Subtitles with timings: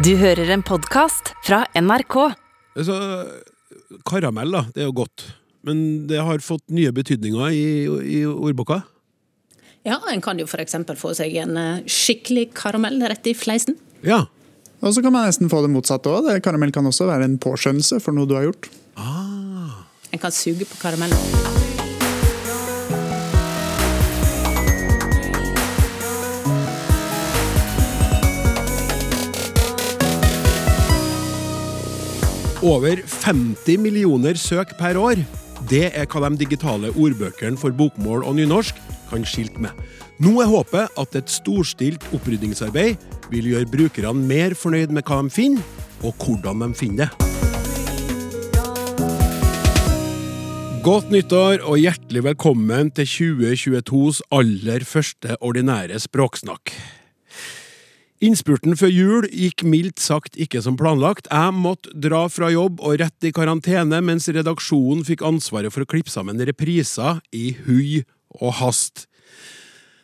[0.00, 2.14] Du hører en podkast fra NRK.
[2.78, 2.94] Altså,
[4.08, 5.26] karamell, da, det er jo godt.
[5.68, 7.66] Men det har fått nye betydninger i,
[8.08, 8.78] i ordboka.
[9.84, 10.78] Ja, en kan jo f.eks.
[10.96, 13.76] få seg en eh, skikkelig karamell rett i fleisen.
[14.00, 14.22] Ja.
[14.80, 16.32] Og så kan man nesten få det motsatte òg.
[16.40, 18.72] Karamell kan også være en påskjønnelse for noe du har gjort.
[18.96, 19.82] Ah.
[20.16, 21.59] En kan suge på karamellen.
[32.60, 35.22] Over 50 millioner søk per år.
[35.70, 38.76] Det er hva de digitale ordbøkene for bokmål og nynorsk
[39.08, 39.72] kan skilte med.
[40.20, 43.00] Nå er håpet at et storstilt opprydningsarbeid
[43.32, 45.64] vil gjøre brukerne mer fornøyd med hva de finner,
[46.04, 47.30] og hvordan de finner det.
[50.84, 56.76] Godt nyttår og hjertelig velkommen til 2022s aller første ordinære språksnakk.
[58.20, 61.30] Innspurten før jul gikk mildt sagt ikke som planlagt.
[61.32, 65.88] Jeg måtte dra fra jobb og rett i karantene, mens redaksjonen fikk ansvaret for å
[65.88, 68.02] klippe sammen repriser i hui
[68.36, 69.06] og hast.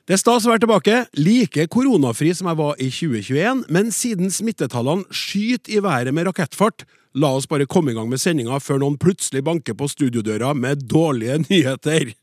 [0.08, 4.32] Det er stas å være tilbake, like koronafri som jeg var i 2021, men siden
[4.32, 6.86] smittetallene skyter i været med rakettfart,
[7.20, 10.86] la oss bare komme i gang med sendinga før noen plutselig banker på studiodøra med
[10.88, 12.14] dårlige nyheter.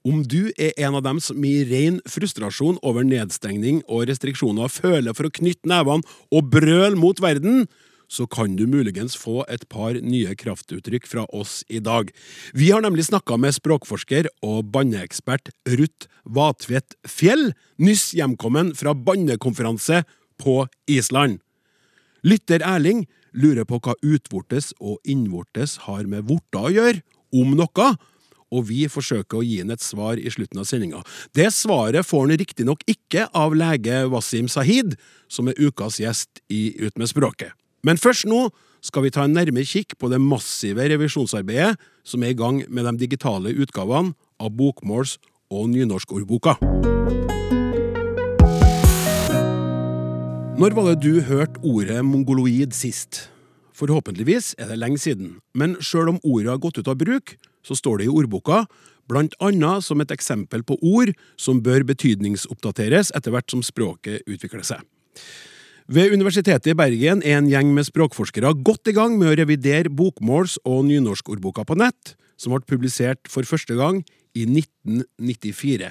[0.00, 5.12] Om du er en av dem som i ren frustrasjon over nedstengning og restriksjoner føler
[5.16, 7.66] for å knytte nevene og brøle mot verden,
[8.10, 12.08] så kan du muligens få et par nye kraftuttrykk fra oss i dag.
[12.56, 20.02] Vi har nemlig snakka med språkforsker og banneekspert Ruth Vatvedt Fjell, nyss hjemkommen fra bannekonferanse
[20.40, 21.38] på Island.
[22.26, 23.04] Lytter Erling
[23.36, 27.92] lurer på hva utvortes og innvortes har med vorter å gjøre, om noe,
[28.50, 31.02] og vi forsøker å gi han et svar i slutten av sendinga.
[31.36, 34.96] Det svaret får han riktignok ikke av lege Wasim Sahid,
[35.30, 37.54] som er ukas gjest i Ut med språket.
[37.86, 38.48] Men først nå
[38.84, 42.86] skal vi ta en nærmere kikk på det massive revisjonsarbeidet som er i gang med
[42.88, 45.18] de digitale utgavene av bokmåls-
[45.50, 46.56] og nynorskordboka.
[50.60, 53.28] Når var det du hørte ordet mongoloid sist?
[53.72, 57.32] Forhåpentligvis er det lenge siden, men sjøl om ordet har gått ut av bruk,
[57.66, 58.64] så står det i ordboka,
[59.10, 64.66] blant annet som et eksempel på ord som bør betydningsoppdateres etter hvert som språket utvikler
[64.66, 64.84] seg.
[65.90, 69.90] Ved Universitetet i Bergen er en gjeng med språkforskere godt i gang med å revidere
[69.90, 74.04] bokmåls- og nynorskordboka på nett, som ble publisert for første gang
[74.38, 75.90] i 1994.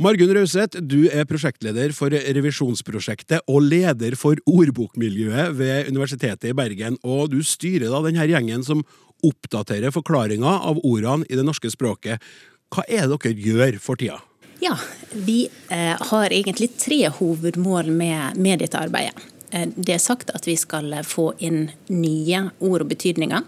[0.00, 6.96] Margunn Rauseth, du er prosjektleder for revisjonsprosjektet og leder for ordbokmiljøet ved Universitetet i Bergen,
[7.04, 8.80] og du styrer da denne gjengen som
[9.26, 12.22] oppdaterer forklaringa av ordene i det norske språket.
[12.70, 14.20] Hva er det dere gjør for tida?
[14.60, 14.76] Ja,
[15.12, 19.16] vi eh, har egentlig tre hovedmål med, med dette arbeidet.
[19.50, 23.46] Eh, det er sagt at vi skal få inn nye ord og betydninger.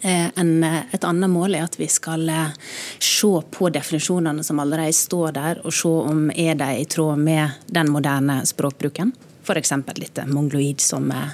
[0.00, 2.26] Eh, en, et annet mål er at vi skal
[2.98, 7.62] se på definisjonene som allerede står der, og se om er de i tråd med
[7.70, 9.14] den moderne språkbruken.
[9.48, 9.72] F.eks.
[9.96, 11.32] litt mongloid, som, eh,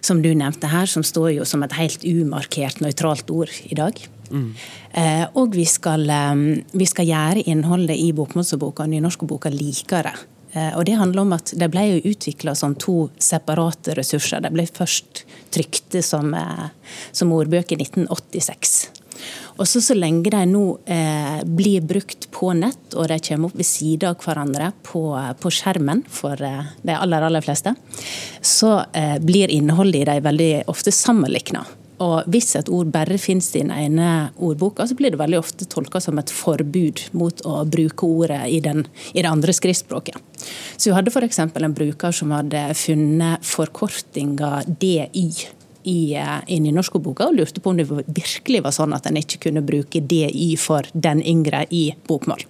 [0.00, 3.98] som, du nevnte her, som står jo som et helt umarkert nøytralt ord i dag.
[4.30, 4.50] Mm.
[4.92, 6.06] Eh, og vi skal,
[6.72, 10.14] vi skal, gjøre innholdet i bokmålsboka og nynorskboka likere.
[10.52, 14.44] Eh, og det handler om at De ble jo utvikla som to separate ressurser.
[14.44, 16.34] De ble først trykte som,
[17.12, 19.03] som ordbøker i 1986.
[19.56, 23.60] Og så, så lenge de nå eh, blir brukt på nett, og de kommer opp
[23.60, 25.04] ved siden av hverandre på,
[25.40, 27.74] på skjermen for eh, de aller, aller fleste,
[28.42, 31.64] så eh, blir innholdet i dem veldig ofte sammenlikna.
[32.02, 35.68] Og hvis et ord bare finnes i den ene ordboka, så blir det veldig ofte
[35.70, 38.82] tolka som et forbud mot å bruke ordet i, den,
[39.14, 40.18] i det andre skriftspråket.
[40.76, 41.38] Så vi hadde f.eks.
[41.38, 45.28] en bruker som hadde funnet forkortinga DY
[45.84, 49.42] i, eh, i nynorskboka og lurte på om det virkelig var sånn at en ikke
[49.46, 52.44] kunne bruke DI for den yngre i bokmål.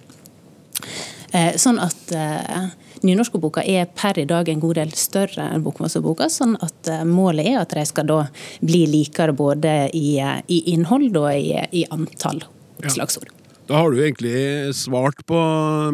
[1.35, 2.67] Eh, sånn at uh,
[3.05, 7.59] Nynorskboka er per i dag en god del større enn bokmålsboka, sånn at målet er
[7.59, 8.19] at de skal da
[8.63, 12.39] bli likere både i, i innhold og i, i antall
[12.79, 13.29] oppslagsord.
[13.29, 13.45] Ja.
[13.67, 15.37] Da har du egentlig svart på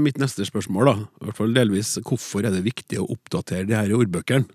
[0.04, 0.96] mitt neste spørsmål, da.
[1.22, 1.94] I hvert fall delvis.
[2.04, 4.48] Hvorfor er det viktig å oppdatere de her ordbøkene?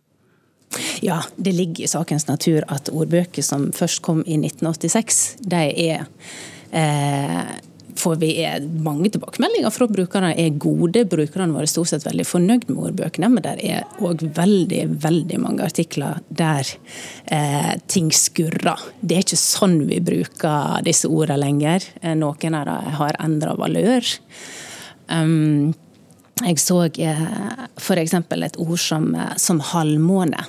[1.05, 6.07] Ja, det ligger i sakens natur at ordbøker som først kom i 1986, de er
[6.73, 7.57] eh,
[7.97, 8.31] får vi
[8.85, 11.05] mange tilbakemeldinger fra brukerne er gode.
[11.09, 15.41] Brukerne våre er stort sett veldig fornøyd med ordbøkene, men det er òg veldig veldig
[15.41, 16.69] mange artikler der
[17.33, 18.85] eh, ting skurrer.
[19.01, 21.89] Det er ikke sånn vi bruker disse ordene lenger.
[22.03, 24.15] Eh, noen av dem har endra valør.
[25.09, 25.75] Um,
[26.45, 27.21] Jeg så eh,
[27.81, 28.13] f.eks.
[28.13, 30.43] et ord som, eh, som halvmåne.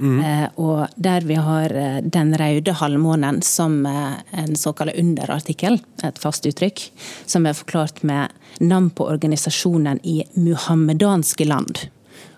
[0.00, 6.18] Eh, og der vi har eh, den røde halvmånen som eh, en såkalt underartikkel, et
[6.18, 6.86] fast uttrykk,
[7.26, 8.32] som er forklart med
[8.64, 11.86] navn på organisasjonen i muhammedanske land.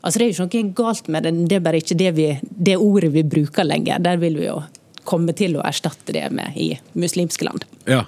[0.03, 2.29] Altså Det er jo ikke noe galt med det, det er bare ikke det, vi,
[2.43, 4.03] det ordet vi bruker lenger.
[4.03, 4.58] Der vil vi jo
[5.06, 7.67] komme til å erstatte det med i muslimske land.
[7.87, 8.05] Ja.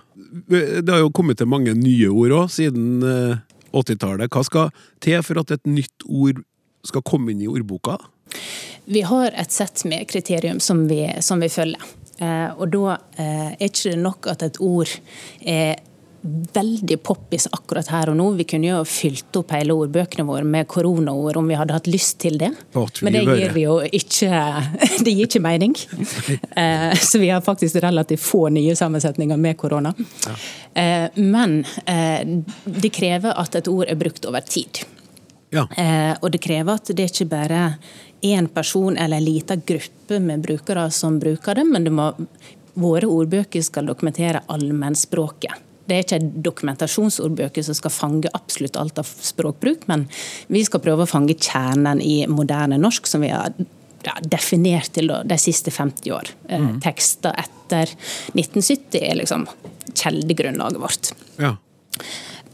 [0.51, 3.39] Det har jo kommet til mange nye ord òg, siden eh,
[3.75, 4.31] 80-tallet.
[4.35, 6.43] Hva skal til for at et nytt ord
[6.87, 8.01] skal komme inn i ordboka?
[8.85, 11.81] Vi har et sett med kriterium som vi, som vi følger.
[12.19, 14.91] Eh, og da eh, er ikke det nok at et ord
[15.41, 15.77] er
[16.55, 18.31] veldig poppis akkurat her og nå.
[18.39, 22.17] Vi kunne jo fylt opp hele ordbøkene våre med koronaord om vi hadde hatt lyst
[22.23, 22.49] til det.
[23.05, 24.31] Men det gir vi jo ikke
[25.05, 25.77] Det gir ikke mening.
[26.57, 29.93] Eh, Så vi har faktisk relativt få nye sammensetninger med korona.
[30.75, 32.23] Eh, Men eh,
[32.65, 34.85] det krever at et ord er brukt over tid.
[35.55, 35.69] Ja.
[35.79, 37.63] Eh, og det krever at det ikke bare
[38.25, 42.09] én person eller en liten gruppe med brukere som bruker det, men det må,
[42.81, 45.63] våre ordbøker skal dokumentere allmennspråket.
[45.85, 50.07] Det er ikke en dokumentasjonsordbøker som skal fange absolutt alt av språkbruk, men
[50.49, 53.53] vi skal prøve å fange kjernen i moderne norsk, som vi har
[54.05, 56.33] ja, definert til de siste 50 år.
[56.49, 56.71] Mm.
[56.85, 57.93] Tekster etter
[58.33, 59.45] 1970 er liksom
[59.93, 61.13] kjeldegrunnlaget vårt.
[61.37, 61.57] ja.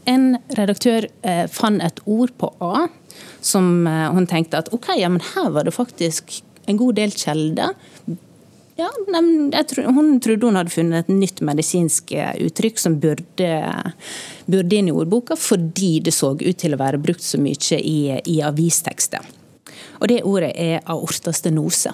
[0.09, 2.89] En redaktør eh, fant et ord på A
[3.45, 7.13] som eh, hun tenkte at ok, ja, men her var det faktisk en god del
[7.17, 7.75] kjelder.
[8.81, 13.51] Ja, nei, tror, hun trodde hun hadde funnet et nytt medisinsk eh, uttrykk som burde,
[14.49, 17.99] burde inn i ordboka, fordi det så ut til å være brukt så mye i,
[18.25, 19.27] i avistekster.
[20.01, 21.93] Og det ordet er aortastenose.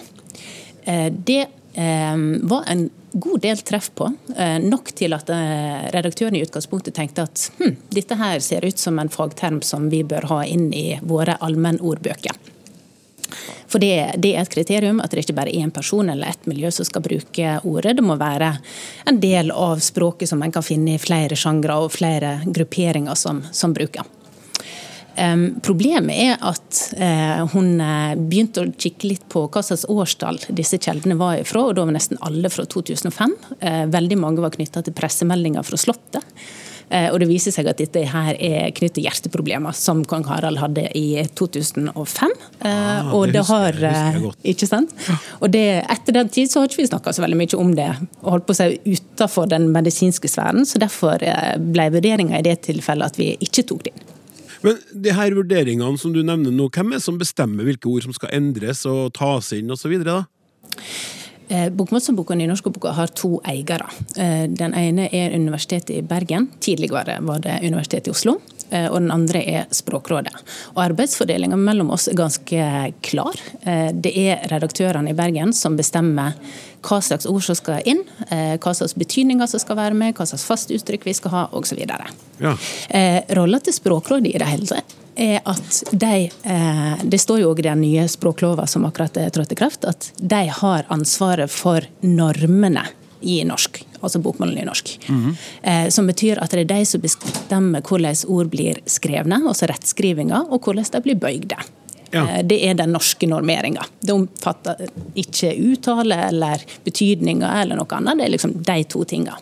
[0.85, 2.89] Eh, Det eh, var en
[3.21, 4.11] god del treff på.
[4.37, 8.79] eh, Nok til at eh, redaktøren i utgangspunktet tenkte at hm, dette her ser ut
[8.79, 12.37] som en fagterm som vi bør ha inn i våre allmennordbøker.
[13.67, 16.47] For det, det er et kriterium at det ikke bare er én person eller ett
[16.47, 17.97] miljø som skal bruke ordet.
[17.99, 18.53] Det må være
[19.11, 23.43] en del av språket som en kan finne i flere sjangre og flere grupperinger som,
[23.53, 24.07] som bruker.
[25.17, 30.39] Em, problemet er at eh, hun eh, begynte å kikke litt på hva slags årstall
[30.53, 33.33] disse kjeldene var ifra, og da var nesten alle fra 2005.
[33.61, 36.23] Eh, veldig mange var knytta til pressemeldinger fra Slottet.
[36.87, 40.85] Og det viser seg at dette her er knyttet til hjerteproblemer, som kong Harald hadde
[40.95, 42.31] i 2005.
[42.61, 44.55] Eh, Ah, og det husker jeg- det jeg.
[44.55, 44.95] Ikke sant?
[45.43, 47.89] Og det, etter den tid så har ikke vi snakka så veldig mye om det,
[48.23, 50.63] og holdt på å si utenfor den medisinske sfæren.
[50.63, 54.16] Så derfor ble vurderinga i det tilfellet at vi ikke tok det inn.
[54.63, 58.07] Men de her vurderingene som du nevner nå, hvem er det som bestemmer hvilke ord
[58.07, 59.97] som skal endres og tas inn osv.?
[61.47, 63.87] Bokmålsboka og nynorskboka har to eiere.
[64.19, 66.49] Eh, Den ene er Universitetet i Bergen.
[66.61, 68.41] Tidligere var det Universitetet i Oslo.
[68.71, 70.35] eh, Og den andre er Språkrådet.
[70.75, 73.35] Og Arbeidsfordelinga mellom oss er ganske klar.
[73.63, 76.35] Eh, Det er redaktørene i Bergen som bestemmer
[76.87, 80.27] hva slags ord som skal inn, eh, hva slags betydninger som skal være med, hva
[80.29, 81.83] slags fast uttrykk vi skal ha, osv.
[82.39, 82.55] Ja.
[82.89, 87.55] Eh, Rolla til Språkrådet i det hele tatt er at de eh, Det står jo
[87.55, 91.51] òg i den nye språklova som akkurat er trådt i kraft, at de har ansvaret
[91.51, 92.85] for normene
[93.27, 94.93] i norsk, altså bokmålen i norsk.
[95.63, 100.45] eh, som betyr at det er de som bestemmer hvordan ord blir skrevne, altså rettskrivinga,
[100.51, 101.57] og hvordan de blir bøygde.
[102.11, 102.23] Ja.
[102.29, 103.85] Eh, Det er den norske normeringa.
[104.01, 108.19] Det omfatter ikke uttale eller betydninger eller noe annet.
[108.19, 109.37] Det er liksom de to tinga.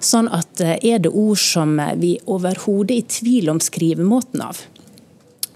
[0.00, 4.62] Sånn at eh, er det ord som vi overhodet er i tvil om skrivemåten av,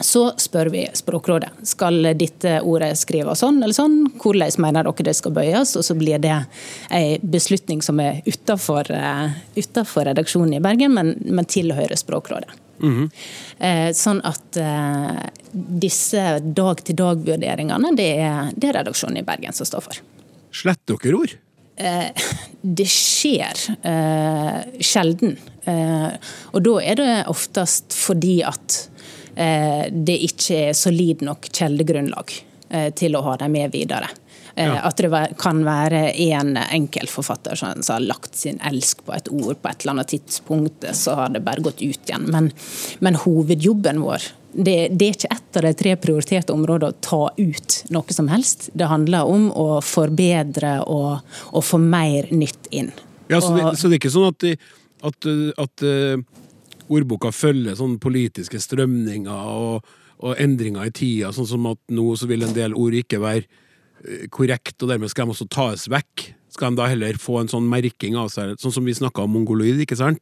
[0.00, 4.00] så spør vi Språkrådet skal dette ordet skrives sånn eller sånn.
[4.20, 5.76] Hvordan mener dere det skal bøyes?
[5.78, 6.34] Og så blir det
[6.90, 12.63] en beslutning som er eh, utenfor redaksjonen i Bergen, men, men tilhører Språkrådet.
[12.82, 18.10] Eh, Sånn at eh, disse dag-til-dag-vurderingene, det,
[18.56, 20.02] det er redaksjonen i Bergen som står for.
[20.54, 21.36] Sletter dere ord?
[21.74, 25.36] Det skjer eh, sjelden.
[25.66, 26.10] Eh,
[26.54, 28.76] og da er det oftest fordi at
[29.34, 32.36] eh, det ikke er solid nok kjeldegrunnlag
[32.70, 34.10] eh, til å ha dem med videre.
[34.56, 34.80] Eh, Ja.
[34.86, 39.56] At det kan være en enkelt forfatter som, har lagt sin elsk på et ord
[39.62, 42.28] på et eller annet tidspunkt, så har det bare gått ut igjen.
[42.30, 42.52] Men,
[43.00, 44.22] men hovedjobben vår
[44.54, 48.28] det, det er ikke ett av de tre prioriterte områdene å ta ut noe som
[48.30, 48.68] helst.
[48.72, 52.92] Det handler om å forbedre og, og få mer nytt inn.
[53.26, 54.46] Ja, så, det, Og- så det er ikke sånn at,
[55.10, 56.22] at, at uh,
[56.86, 59.82] ordboka følger sånne politiske strømninger og,
[60.22, 63.48] og endringer i tida, sånn som at nå så vil en del ord ikke være
[64.34, 66.32] korrekt, og dermed skal de også tas vekk.
[66.54, 69.32] skal de da heller få en sånn merking av seg, sånn som vi snakka om
[69.34, 70.20] mongoloid, ikke sant?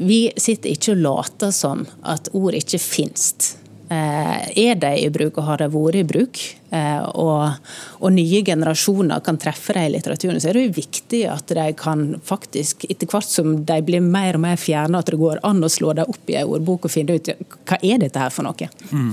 [0.00, 3.58] Vi sitter ikke og later som at ord ikke finnes.
[3.90, 7.56] Eh, er de i bruk og har de vært i bruk, eh, og,
[7.98, 11.64] og nye generasjoner kan treffe dem i litteraturen, så er det jo viktig at de
[11.74, 15.66] kan faktisk, etter hvert som de blir mer og mer fjerne, at det går an
[15.66, 18.46] å slå dem opp i en ordbok og finne ut hva er dette her for
[18.46, 18.70] noe.
[18.94, 19.10] Mm.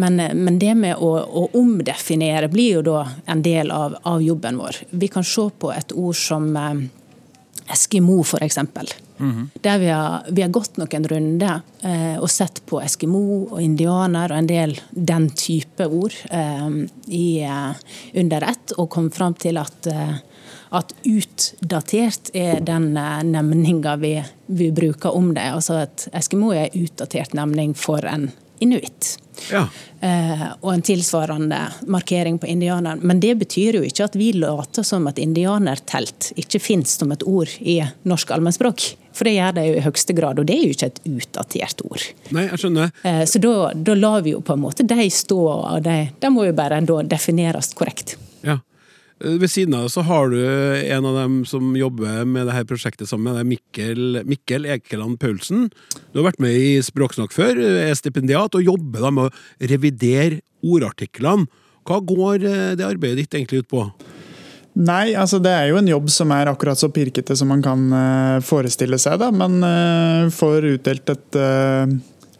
[0.00, 4.56] Men, men det med å, å omdefinere blir jo da en del av, av jobben
[4.64, 4.80] vår.
[4.96, 6.86] Vi kan se på et ord som eh,
[7.76, 8.64] Eskimo, f.eks.
[9.62, 14.32] Der vi har, vi har gått noen runder eh, og sett på eskimo og indianer
[14.32, 16.68] og en del den type ord eh,
[17.06, 17.72] i, eh,
[18.14, 20.18] under ett, og kom fram til at, eh,
[20.76, 25.48] at utdatert er den eh, nemninga vi, vi bruker om det.
[25.56, 28.30] Altså at eskimo er en utdatert nemning for en
[28.64, 29.16] inuitt.
[29.52, 29.66] Ja.
[30.00, 33.00] Eh, og en tilsvarende markering på indianeren.
[33.02, 37.24] Men det betyr jo ikke at vi later som at indianertelt ikke finnes som et
[37.26, 38.86] ord i norsk allmennspråk.
[39.16, 41.82] For det gjør det jo i høyeste grad, og det er jo ikke et utdatert
[41.88, 42.04] ord.
[42.36, 42.92] Nei, jeg skjønner.
[43.08, 46.32] Eh, så da, da lar vi jo på en måte de stå, og de, de
[46.32, 48.18] må jo bare da defineres korrekt.
[48.44, 48.58] Ja.
[49.24, 52.66] Eh, Ved siden av så har du en av dem som jobber med det her
[52.68, 55.70] prosjektet sammen Det er Mikkel, Mikkel Ekeland Paulsen.
[56.12, 60.42] Du har vært med i Språksnakk før, er stipendiat og jobber da med å revidere
[60.66, 61.48] ordartiklene.
[61.86, 63.86] Hva går eh, det arbeidet ditt egentlig ut på?
[64.76, 67.86] Nei, altså det er jo en jobb som er akkurat så pirkete som man kan
[67.96, 69.22] eh, forestille seg.
[69.22, 69.30] da.
[69.32, 71.38] Eh, får utdelt et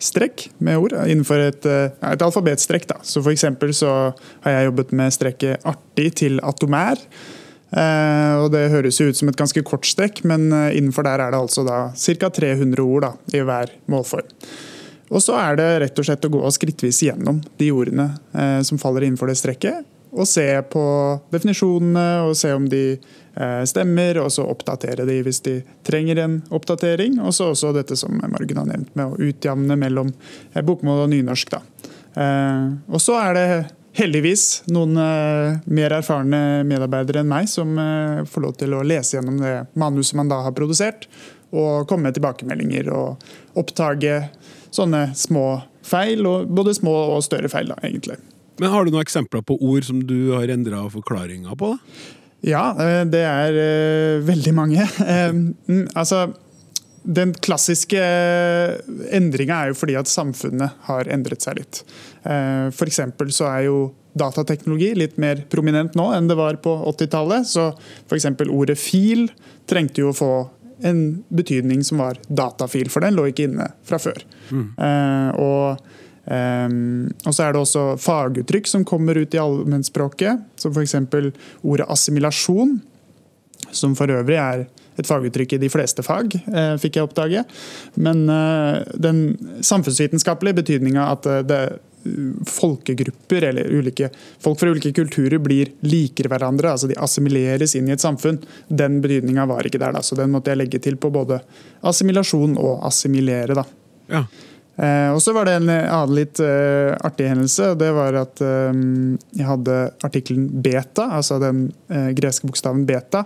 [0.02, 2.86] strekk med ord innenfor et, eh, et alfabetstrekk.
[2.86, 2.98] da.
[3.02, 6.98] Så For eksempel så har jeg jobbet med strekket artig til atomær.
[7.72, 11.20] Eh, og Det høres jo ut som et ganske kort strekk, men eh, innenfor der
[11.20, 12.30] er det altså da ca.
[12.30, 14.28] 300 ord da, i hver målform.
[15.10, 18.78] Og så er det rett og slett å gå skrittvis gjennom de ordene eh, som
[18.78, 19.84] faller innenfor det strekket,
[20.16, 20.84] og se på
[21.34, 22.96] definisjonene og se om de
[23.68, 27.18] stemmer, og så oppdatere de hvis de trenger en oppdatering.
[27.20, 30.12] Og så også dette som Margunn har nevnt, med å utjevne mellom
[30.54, 31.56] eh, bokmål og nynorsk.
[32.16, 33.48] Eh, og så er det
[33.96, 39.18] heldigvis noen eh, mer erfarne medarbeidere enn meg som eh, får lov til å lese
[39.18, 41.08] gjennom det manuset man da har produsert,
[41.56, 43.26] og komme med tilbakemeldinger og
[43.56, 44.26] oppdage
[44.74, 48.18] sånne små feil, både små og større feil, da, egentlig.
[48.56, 51.74] Men Har du noen eksempler på ord som du har endra forklaringa på?
[51.76, 52.15] da?
[52.44, 54.88] Ja, eh, det er eh, veldig mange.
[55.06, 56.26] Eh, mm, altså,
[57.06, 58.00] den klassiske
[59.14, 61.82] endringa er jo fordi at samfunnet har endret seg litt.
[62.74, 63.76] For så er jo
[64.18, 67.46] datateknologi litt mer prominent nå enn det var på 80-tallet.
[67.46, 67.68] Så
[68.08, 68.26] f.eks.
[68.50, 69.28] ordet fil
[69.70, 70.32] trengte jo å få
[70.90, 74.26] en betydning som var datafil, for den lå ikke inne fra før.
[74.50, 74.66] Mm.
[75.38, 75.86] og
[76.26, 80.96] Um, og så er det også faguttrykk som kommer ut i allmennspråket, som f.eks.
[81.62, 82.80] ordet assimilasjon,
[83.70, 84.66] som for øvrig er
[84.96, 87.42] et faguttrykk i de fleste fag, eh, fikk jeg oppdage.
[88.00, 89.20] Men eh, den
[89.60, 91.60] samfunnsvitenskapelige betydninga at eh, det,
[92.46, 97.96] folkegrupper eller ulike, folk fra ulike kulturer blir likere hverandre, altså de assimileres inn i
[97.96, 99.96] et samfunn, den betydninga var ikke der.
[99.96, 101.40] da, Så den måtte jeg legge til på både
[101.82, 103.58] assimilasjon og assimilere.
[103.58, 103.66] da.
[104.12, 104.22] Ja.
[104.76, 107.72] Eh, og så var det en annen litt eh, artig hendelse.
[107.80, 108.82] Det var at eh,
[109.38, 113.24] jeg hadde artikkelen beta, altså den eh, greske bokstaven beta.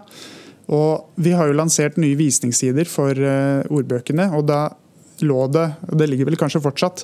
[0.71, 4.69] Og vi har jo lansert nye visningssider for eh, ordbøkene, og da
[5.26, 7.02] lå det, og det ligger vel kanskje fortsatt,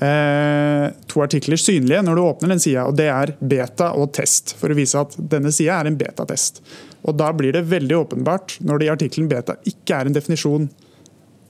[0.00, 4.54] eh, to artikler synlige når du åpner den sida, og det er beta og test,
[4.60, 6.62] for å vise at denne sida er en betatest.
[7.02, 10.70] Og da blir det veldig åpenbart når det i artikkelen beta ikke er en definisjon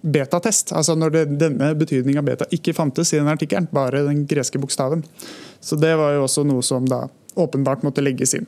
[0.02, 0.72] betatest.
[0.76, 4.58] Altså når det, denne betydningen av beta ikke fantes i den artikkelen, bare den greske
[4.62, 5.04] bokstaven.
[5.60, 7.04] Så det var jo også noe som da
[7.40, 8.46] åpenbart måtte legges inn.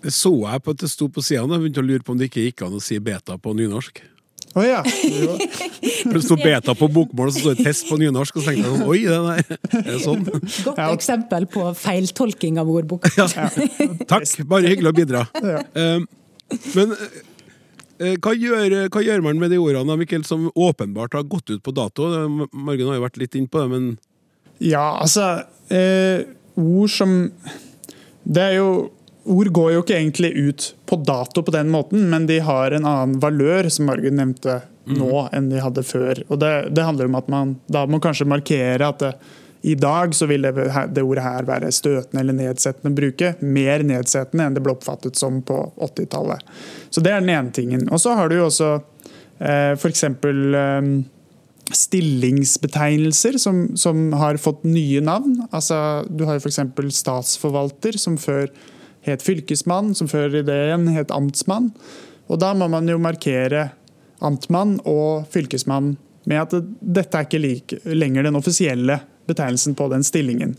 [0.00, 2.14] Det så jeg på at det sto på sida, og jeg begynte å lure på
[2.14, 4.00] om det ikke gikk an å si beta på nynorsk.
[4.58, 4.78] Å ja.
[4.82, 8.50] For Det sto beta på bokmål, og så sto det test på nynorsk, og så
[8.50, 10.24] tenkte jeg sånn, oi, det der, er det sånn?
[10.64, 10.88] Godt Ja.
[10.96, 13.12] eksempel på feiltolking av ordboka.
[14.10, 15.26] Takk, bare hyggelig å bidra.
[15.44, 15.60] Ja.
[15.78, 16.00] Eh,
[16.74, 16.96] Men
[18.00, 21.74] hva gjør, hva gjør man med de ordene Mikkel, som åpenbart har gått ut på
[21.76, 22.06] dato?
[22.14, 23.90] Det- Margunn har jo vært litt inne på det, men
[24.60, 26.24] Ja, altså eh,
[26.56, 27.30] Ord som
[28.24, 28.70] Det er jo
[29.30, 32.86] Ord går jo ikke egentlig ut på dato på den måten, men de har en
[32.88, 36.22] annen valør, som Margunn nevnte nå, enn de hadde før.
[36.32, 39.10] Og det, det handler om at man da må kanskje markere at det,
[39.62, 40.52] i dag så vil det,
[40.94, 43.34] det ordet her være støtende eller nedsettende å bruke.
[43.44, 46.44] Mer nedsettende enn det ble oppfattet som på 80-tallet.
[46.88, 47.84] Så det er den ene tingen.
[47.92, 50.04] Og så har du jo også eh, f.eks.
[50.08, 50.90] Eh,
[51.76, 55.42] stillingsbetegnelser som, som har fått nye navn.
[55.52, 56.62] Altså, du har jo f.eks.
[56.96, 58.48] statsforvalter, som før
[59.04, 61.70] het fylkesmann, som før i det igjen het amtsmann.
[62.32, 63.70] Og da må man jo markere
[64.24, 65.94] amtmann og fylkesmann
[66.28, 70.56] med at dette er ikke like, lenger den offisielle betegnelsen på den stillingen.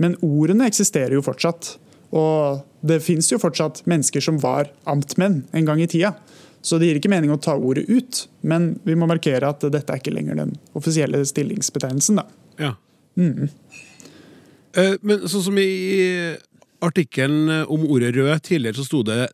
[0.00, 1.74] Men ordene eksisterer jo fortsatt.
[2.10, 6.14] Og det fins jo fortsatt mennesker som var amtmenn en gang i tida.
[6.62, 9.94] Så det gir ikke mening å ta ordet ut, men vi må markere at dette
[9.94, 12.20] er ikke lenger den offisielle stillingsbetegnelsen.
[12.20, 12.26] da.
[12.60, 12.74] Ja.
[13.16, 16.36] Eh, Men sånn som i
[16.80, 19.30] artikkelen om ordet rød tidligere, så sto det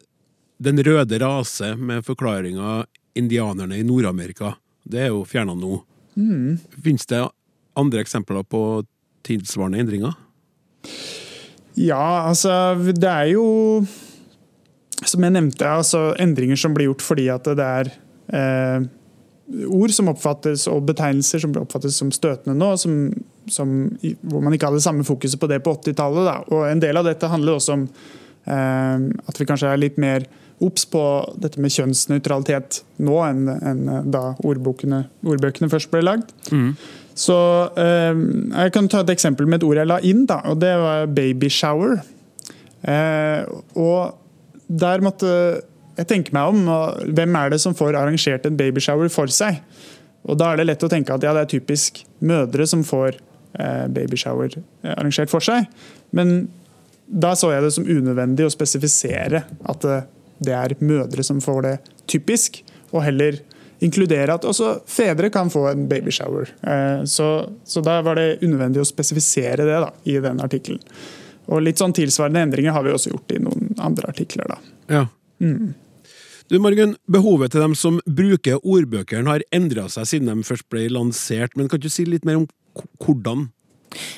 [0.62, 4.54] 'den røde rase' med forklaringa 'indianerne i Nord-Amerika'.
[4.88, 5.82] Det er jo fjerna nå.
[6.16, 6.58] Mm.
[6.82, 7.28] Fins det
[7.76, 8.62] andre eksempler på
[9.26, 10.16] tilsvarende endringer?
[11.76, 13.84] Ja, altså det er jo
[15.04, 17.90] Som jeg nevnte, altså endringer som blir gjort fordi at det er
[18.32, 18.86] eh,
[19.68, 23.12] ord som oppfattes og betegnelser som oppfattes som støtende nå, som,
[23.52, 23.74] som,
[24.26, 26.48] hvor man ikke hadde samme fokuset på det på 80-tallet.
[26.48, 30.26] Og En del av dette handler også om eh, at vi kanskje er litt mer
[30.64, 31.04] obs på
[31.36, 35.04] dette med kjønnsnøytralitet nå enn, enn da ordbøkene,
[35.68, 36.32] først ble lagd.
[37.16, 37.36] Så
[37.80, 38.18] eh,
[38.52, 41.08] Jeg kan ta et eksempel med et ord jeg la inn, da, og det var
[41.16, 41.98] baby shower.
[42.86, 43.42] Eh,
[43.80, 44.18] og
[44.66, 45.30] der måtte
[45.96, 46.66] jeg tenke meg om
[47.16, 49.62] hvem er det som får arrangert en babyshower for seg.
[50.26, 53.16] Og Da er det lett å tenke at ja, det er typisk mødre som får
[53.16, 55.70] eh, babyshower eh, arrangert for seg.
[56.16, 56.50] Men
[57.06, 59.84] da så jeg det som unødvendig å spesifisere at
[60.42, 61.76] det er mødre som får det
[62.10, 62.58] typisk,
[62.90, 63.38] og heller
[63.84, 66.52] inkludere at også fedre kan få en babyshower.
[66.62, 67.28] Eh, Så,
[67.64, 70.80] så da var det unødvendig å spesifisere det da, i den artikkelen.
[71.46, 74.48] Og litt sånn tilsvarende endringer har vi også gjort i noen andre artikler.
[74.50, 74.56] da.
[74.90, 75.04] Ja.
[76.48, 80.88] Du, Margunn, behovet til dem som bruker ordbøkene har endra seg siden de først ble
[80.94, 82.48] lansert, men kan du si litt mer om
[83.02, 83.48] hvordan?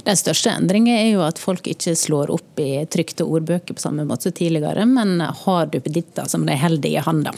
[0.04, 4.04] Den største endringen er jo at folk ikke slår opp i trykte ordbøker på samme
[4.08, 7.34] måte som tidligere, men har duppeditter som de holder i handa.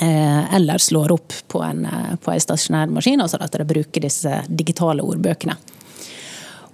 [0.00, 4.00] Eh, Eller slår opp på en, eh, på en stasjonær maskin, altså at de bruker
[4.00, 5.56] disse digitale ordbøkene.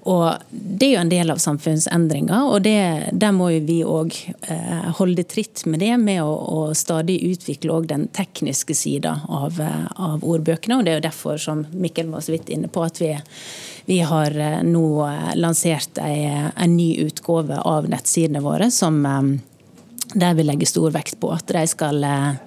[0.08, 4.14] Og Det er jo en del av samfunnsendringa, og det, der må jo vi òg
[4.48, 9.60] eh, holde tritt med det, med å, å stadig utvikle den tekniske sida av,
[9.96, 10.78] av ordbøkene.
[10.78, 13.12] og Det er jo derfor, som Mikkel var så vidt inne på, at vi,
[13.92, 14.32] vi har
[14.64, 14.86] nå
[15.36, 19.04] lansert ei- en ny utgave av nettsidene våre som
[20.14, 22.38] der vi legger stor vekt på at de skal, eh,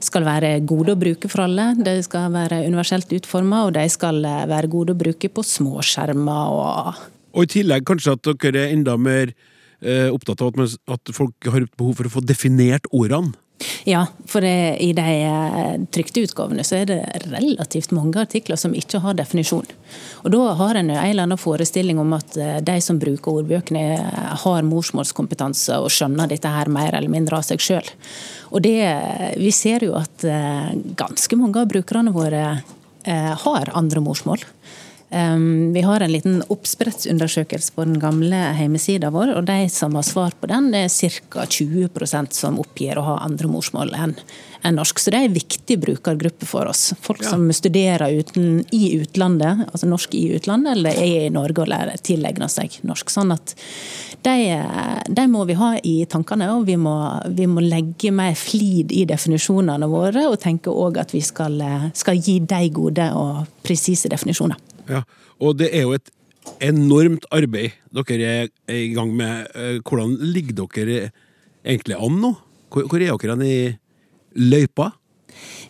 [0.00, 1.74] skal være gode å bruke for alle.
[1.78, 6.56] De skal være universelt utforma, og de skal eh, være gode å bruke på småskjermer
[6.56, 7.04] og
[7.36, 9.34] Og i tillegg kanskje at dere er enda mer
[9.82, 13.36] eh, opptatt av at, at folk har behov for å få definert ordene.
[13.84, 16.98] Ja, for det, i de eh, trykte utgavene så er det
[17.30, 19.68] relativt mange artikler som ikke har definisjon.
[20.24, 23.84] Og da har en en eller annen forestilling om at eh, de som bruker ordbøkene
[23.96, 27.88] eh, har morsmålskompetanse og skjønner dette her mer eller mindre av seg sjøl.
[28.52, 28.76] Og det,
[29.40, 30.22] vi ser jo at
[30.96, 32.42] ganske mange av brukerne våre
[33.42, 34.44] har andre morsmål.
[35.08, 40.34] Vi har en liten oppsprettsundersøkelse på den gamle hjemmesida vår, og de som har svar
[40.40, 41.44] på den, det er ca.
[41.46, 44.16] 20% som oppgir å ha andre morsmål enn
[44.74, 44.98] norsk.
[44.98, 46.92] Så det er en viktig brukergruppe for oss.
[47.00, 47.30] Folk Ja.
[47.30, 52.02] som studerer uten, i utlandet, altså norsk i utlandet, eller er i Norge og lærer
[52.02, 53.06] tilegner seg norsk.
[53.10, 53.54] Sånn at
[54.22, 54.64] de,
[55.08, 59.04] de må vi ha i tankene, og vi må, vi må legge mer flid i
[59.06, 61.62] definisjonene våre, og tenke òg at vi skal,
[61.94, 64.56] skal gi de gode og presise definisjoner.
[64.90, 65.02] Ja.
[65.42, 66.10] Og det er jo et
[66.62, 69.48] enormt arbeid dere er i gang med.
[69.54, 71.10] Eh, Hvordan ligger dere
[71.64, 72.34] egentlig an nå?
[72.70, 73.76] Hvor, er dere i
[74.36, 74.90] løypa?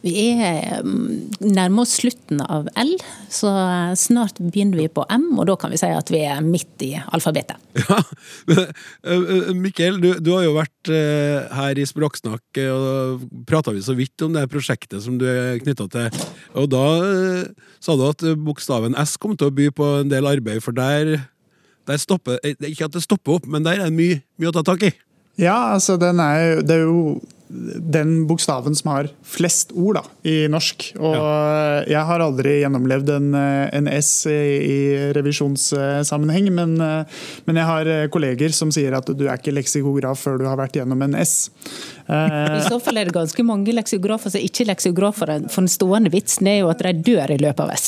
[0.04, 2.94] Vi er mm, nærmer oss slutten av L,
[3.32, 3.52] så
[3.98, 6.94] snart begynner vi på M, og da kan vi si at vi er midt i
[7.06, 7.60] alfabetet.
[7.86, 8.00] Ja,
[8.50, 13.74] eh, eh, Mikkel, du, du har jo vært eh, her i Språksnakk, og og prata
[13.74, 16.20] vi så vidt om det prosjektet som du er knytta til.
[16.58, 20.28] Og da eh, sa du at bokstaven S kom til å by på en del
[20.28, 21.16] arbeid, for der,
[21.88, 24.56] der stopper eh, Ikke at det stopper opp, men der er det mye, mye å
[24.56, 24.92] ta tak i.
[25.40, 30.48] Ja, altså den er, det er jo den bokstaven som har flest ord da, i
[30.50, 30.88] norsk.
[30.98, 31.16] Og
[31.86, 34.32] jeg har aldri gjennomlevd en, eh, en S i,
[34.66, 34.78] i
[35.16, 40.18] revisjonssammenheng, men, eh, men jeg har eh, kolleger som sier at du er ikke leksikograf
[40.26, 41.36] før du har vært gjennom en S.
[42.06, 46.10] I så fall er det ganske mange leksikografer som ikke er leksikografer, For den stående
[46.14, 47.84] vitsen er jo at de dør i løpet av S.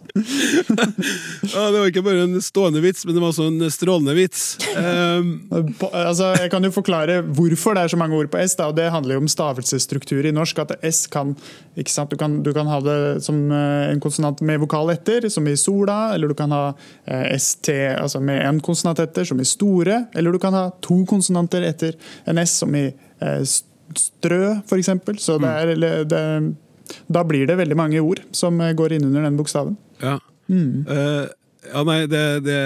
[0.14, 4.44] Ja, det var ikke bare en stående vits, men det var også en strålende vits.
[4.76, 5.32] Um,
[5.90, 8.54] altså, jeg kan jo forklare hvorfor det er så mange ord på S.
[8.58, 10.62] Da, og Det handler jo om stavelsesstruktur i norsk.
[10.62, 11.34] at S kan?
[11.74, 15.56] Du, kan, du kan ha det som eh, en konsonant med vokal etter, som i
[15.58, 16.14] sola.
[16.14, 16.64] Eller du kan ha
[17.06, 20.04] eh, ST altså med en konsonant etter, som i store.
[20.14, 21.98] Eller du kan ha to konsonanter etter
[22.30, 23.40] en S, som i eh,
[23.98, 24.94] strø, f.eks.
[25.18, 26.22] Så det er, det det,
[27.12, 29.78] da blir det veldig mange ord som eh, går inn under den bokstaven.
[30.02, 30.18] ja.
[30.50, 31.24] Eh,
[31.64, 32.58] ja, nei, det, det,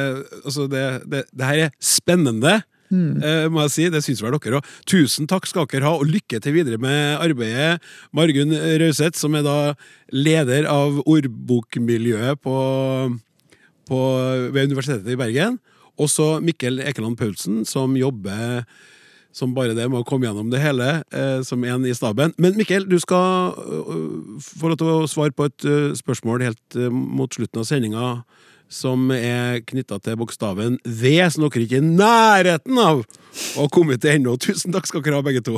[0.43, 2.57] altså det, det, det her er spennende,
[2.91, 3.87] eh, må jeg si.
[3.95, 4.73] Det syns vel dere òg.
[4.91, 7.79] Tusen takk skal dere ha, og lykke til videre med arbeidet.
[8.17, 9.57] Margunn Rauseth, som er da
[10.11, 12.59] leder av ordbokmiljøet på,
[13.87, 14.03] på,
[14.51, 15.61] ved Universitetet i Bergen.
[15.99, 18.65] Og så Mikkel Ekeland Paulsen, som jobber
[19.39, 22.35] som bare det med å komme gjennom det hele, eh, som en i staben.
[22.39, 26.79] Men Mikkel, du skal uh, få lov til å svare på et uh, spørsmål helt
[26.79, 28.11] uh, mot slutten av sendinga,
[28.69, 33.71] som er knytta til bokstaven V, som dere ikke er i nærheten av å ha
[33.73, 34.37] kommet til ennå.
[34.43, 35.57] Tusen takk skal dere ha, begge to.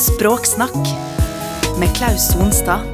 [0.00, 0.78] Språksnakk
[1.82, 2.86] med Klaus Sonstad.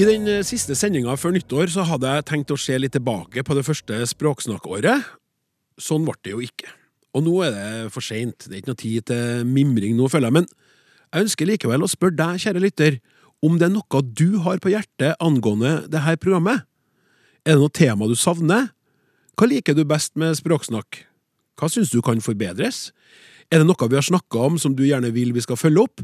[0.00, 3.56] I den siste sendinga før nyttår så hadde jeg tenkt å se litt tilbake på
[3.58, 5.16] det første språksnakkåret.
[5.80, 6.79] Sånn ble det jo ikke.
[7.16, 8.46] Og nå er det for seint.
[8.46, 10.38] Det er ikke noe tid til mimring nå, føler jeg.
[10.40, 10.50] Men
[11.10, 12.98] jeg ønsker likevel å spørre deg, kjære lytter,
[13.42, 16.66] om det er noe du har på hjertet angående det her programmet.
[17.42, 18.68] Er det noe tema du savner?
[19.34, 21.02] Hva liker du best med språksnakk?
[21.58, 22.90] Hva syns du kan forbedres?
[23.50, 26.02] Er det noe vi har snakka om som du gjerne vil vi skal følge opp?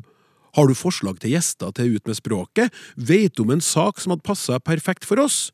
[0.57, 2.73] Har du forslag til gjester til Ut med språket?
[2.97, 5.51] Vet du om en sak som hadde passa perfekt for oss?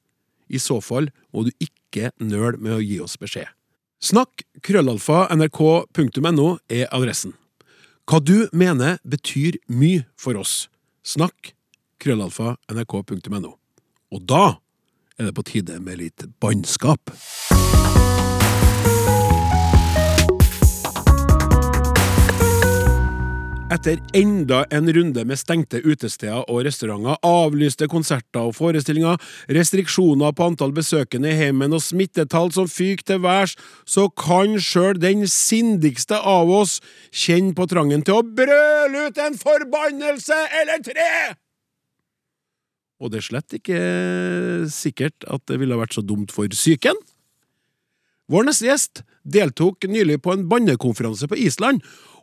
[0.46, 3.50] I så fall må du ikke nøle med å gi oss beskjed.
[4.02, 7.36] Snakk krøllalfa nrk.no er adressen.
[8.10, 10.66] Hva du mener betyr mye for oss.
[11.06, 11.52] Snakk
[12.02, 13.52] krøllalfa nrk.no.
[14.10, 14.58] Og da
[15.20, 17.14] er det på tide med litt bannskap.
[23.72, 29.16] Etter enda en runde med stengte utesteder og restauranter, avlyste konserter og forestillinger,
[29.48, 33.54] restriksjoner på antall besøkende i heimen og smittetall som fyker til værs,
[33.88, 36.82] så kan sjøl den sindigste av oss
[37.16, 41.08] kjenne på trangen til å brøle ut en forbannelse eller tre!
[43.00, 43.80] Og det er slett ikke
[44.70, 46.98] sikkert at det ville vært så dumt for psyken.
[48.30, 51.82] Vår neste gjest deltok nylig på en bannekonferanse på Island,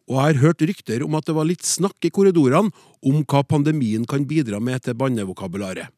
[0.10, 2.72] og jeg har hørt rykter om at det var litt snakk i korridorene
[3.06, 5.92] om hva pandemien kan bidra med til bannevokabularet.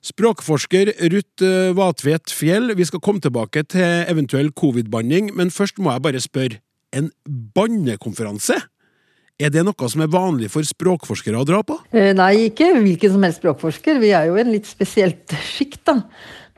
[0.00, 5.92] Språkforsker Ruth eh, Vatvedt Fjell, vi skal komme tilbake til eventuell covid-banning, men først må
[5.92, 6.60] jeg bare spørre,
[6.96, 7.10] en
[7.54, 8.56] bannekonferanse?
[9.40, 11.76] Er det noe som er vanlig for språkforskere å dra på?
[11.96, 14.00] Eh, Nei, ikke hvilken som helst språkforsker.
[14.02, 16.00] Vi er jo en litt spesielt sjikt, da.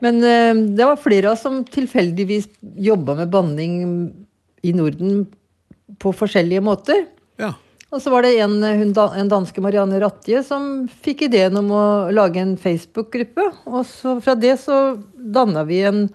[0.03, 2.49] Men eh, det var flere av oss som tilfeldigvis
[2.83, 3.75] jobba med banning
[4.63, 5.25] i Norden
[5.99, 7.05] på forskjellige måter.
[7.39, 7.53] Ja.
[7.93, 11.83] Og så var det en, hun, en danske Marianne Ratje som fikk ideen om å
[12.15, 13.51] lage en Facebook-gruppe.
[13.69, 16.07] Og så fra det så danna vi en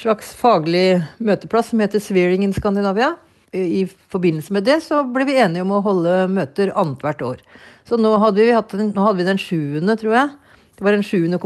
[0.00, 3.12] slags faglig møteplass som heter Swearing in Scandinavia.
[3.52, 7.44] I forbindelse med det så ble vi enige om å holde møter annethvert år.
[7.84, 10.36] Så nå hadde vi, hatt nå hadde vi den sjuende, tror jeg.
[10.78, 11.42] Det var den sjuende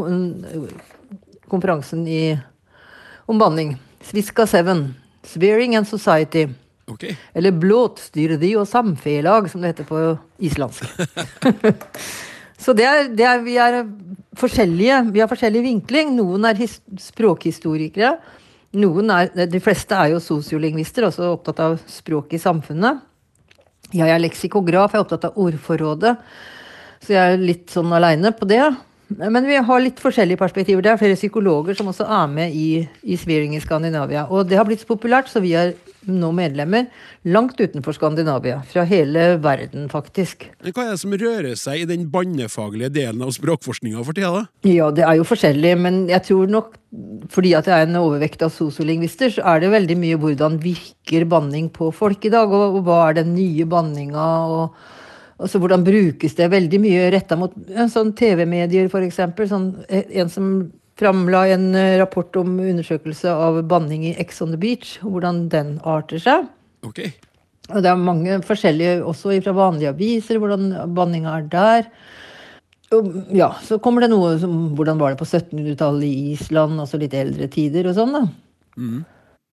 [1.50, 2.36] konferansen i,
[3.26, 3.76] om banning.
[4.04, 4.86] Sviska Seven.
[5.24, 6.48] Spearing and Society.
[6.90, 7.16] Okay.
[7.32, 10.00] Eller blåtstyrdi og samfelag, som det heter på
[10.44, 10.84] islandsk.
[12.64, 13.80] Så det er, det er, vi er
[14.40, 15.00] forskjellige.
[15.12, 16.14] Vi har forskjellig vinkling.
[16.16, 18.14] Noen er his, språkhistorikere.
[18.80, 23.02] Noen er, de fleste er jo sosiolingvister, også opptatt av språk i samfunnet.
[23.94, 26.14] Jeg er leksikograf, jeg er opptatt av ordforrådet.
[27.04, 28.64] Så jeg er litt sånn aleine på det.
[29.08, 30.82] Men vi har litt forskjellige perspektiver.
[30.82, 34.24] Det er flere psykologer som også er med i, i Svearing i Skandinavia.
[34.32, 36.88] Og det har blitt så populært, så vi er nå medlemmer
[37.32, 38.60] langt utenfor Skandinavia.
[38.68, 40.48] Fra hele verden, faktisk.
[40.62, 44.32] Men Hva er det som rører seg i den bannefaglige delen av språkforskninga for tida,
[44.40, 44.44] da?
[44.68, 46.74] Ja, det er jo forskjellig, men jeg tror nok
[47.32, 51.24] fordi at jeg er en overvekt av sosiolingvister, så er det veldig mye hvordan virker
[51.26, 54.84] banning på folk i dag, og, og hva er den nye banninga, og,
[55.34, 57.54] og så hvordan brukes det veldig mye retta mot
[57.90, 59.20] sånn TV-medier, f.eks.
[59.50, 60.50] Sånn, en som
[60.98, 65.46] framla en eh, rapport om undersøkelse av banning i Ex on the Beach, og hvordan
[65.50, 66.46] den arter seg.
[66.86, 67.02] Ok.
[67.72, 71.88] Og det er mange forskjellige også fra vanlige aviser, hvordan banninga er der.
[72.94, 77.00] Og, ja, så kommer det noe som hvordan var det på 1700-tallet i Island, altså
[77.00, 78.24] litt eldre tider og sånn, da.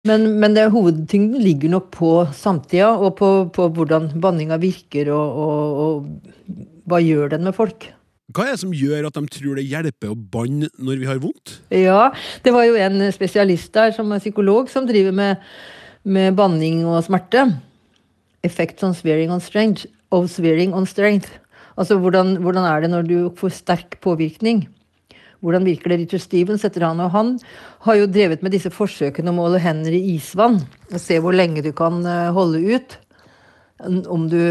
[0.05, 5.39] Men, men det, hovedtyngden ligger nok på samtida, og på, på hvordan banninga virker, og,
[5.45, 7.87] og, og hva gjør den med folk.
[8.35, 11.21] Hva er det som gjør at de tror det hjelper å banne når vi har
[11.21, 11.59] vondt?
[11.73, 12.09] Ja,
[12.45, 15.41] det var jo en spesialist der som er psykolog som driver med,
[16.03, 17.47] med banning og smerte.
[18.45, 19.85] Effects on swearing on strength.
[20.13, 21.37] Of swearing on strength.
[21.77, 24.65] Altså hvordan, hvordan er det når du får sterk påvirkning?
[25.45, 25.99] Hvordan virker det?
[26.01, 27.35] Richard Stevens heter han, og han
[27.85, 30.57] har jo drevet med disse forsøkene om å måle hender i isvann.
[30.89, 32.97] Og se hvor lenge du kan eh, holde ut.
[33.85, 34.41] Om du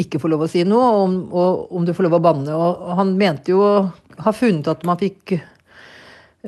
[0.00, 2.56] ikke får lov å si noe, og om, og om du får lov å banne.
[2.56, 3.74] Og han mente jo å
[4.24, 5.46] ha funnet at man fikk eh,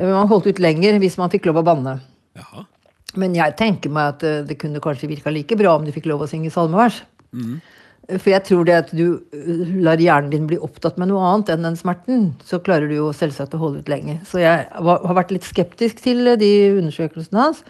[0.00, 1.98] Man holdt ut lenger hvis man fikk lov å banne.
[2.38, 2.64] Jaha.
[3.20, 6.08] Men jeg tenker meg at eh, det kunne kanskje virka like bra om du fikk
[6.08, 7.02] lov å synge salmevers.
[8.10, 11.52] For jeg tror det at du uh, lar hjernen din bli opptatt med noe annet
[11.54, 14.18] enn den smerten, så klarer du jo selvsagt å holde ut lenge.
[14.26, 17.62] Så jeg har vært litt skeptisk til uh, de undersøkelsene hans.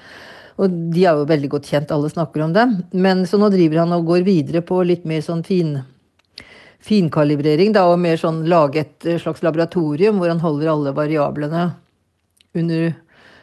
[0.61, 2.79] Og de er jo veldig godt kjent, alle snakker om dem.
[2.93, 5.79] Men så nå driver han og går videre på litt mer sånn fin
[6.83, 11.69] finkalibrering, da, og mer sånn lage et uh, slags laboratorium hvor han holder alle variablene
[12.57, 12.93] under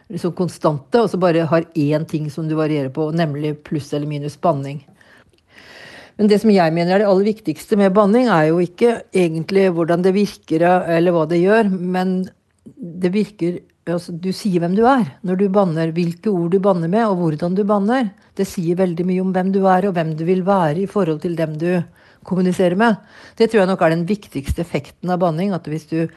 [0.10, 4.10] liksom konstante, og så bare har én ting som du varierer på, nemlig pluss eller
[4.10, 4.82] minus banning.
[6.20, 9.70] Men det som jeg mener er det aller viktigste med banning, er jo ikke egentlig
[9.72, 12.18] hvordan det virker eller hva det gjør, men
[12.76, 16.92] det virker altså, Du sier hvem du er når du banner, hvilke ord du banner
[16.92, 18.12] med, og hvordan du banner.
[18.36, 21.24] Det sier veldig mye om hvem du er, og hvem du vil være i forhold
[21.24, 21.72] til dem du
[22.28, 23.00] kommuniserer med.
[23.38, 25.54] Det tror jeg nok er den viktigste effekten av banning.
[25.56, 26.08] At hvis du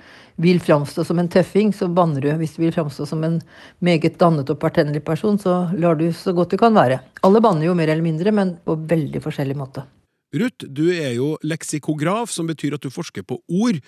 [0.43, 2.31] vil framstå som en tøffing, så banner du.
[2.41, 3.41] Hvis du vil framstå som en
[3.85, 7.01] meget dannet og partenlig person, så lar du så godt du kan være.
[7.27, 9.85] Alle banner jo mer eller mindre, men på veldig forskjellig måte.
[10.33, 13.81] Ruth, du er jo leksikograf, som betyr at du forsker på ord.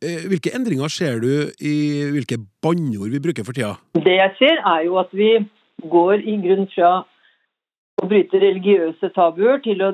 [0.00, 3.74] Eh, Hvilke endringer ser du i hvilke banneord vi bruker for tida?
[3.92, 5.34] Det jeg ser, er jo at vi
[5.92, 7.02] går i grunn fra
[8.00, 9.92] å bryte religiøse tabuer til å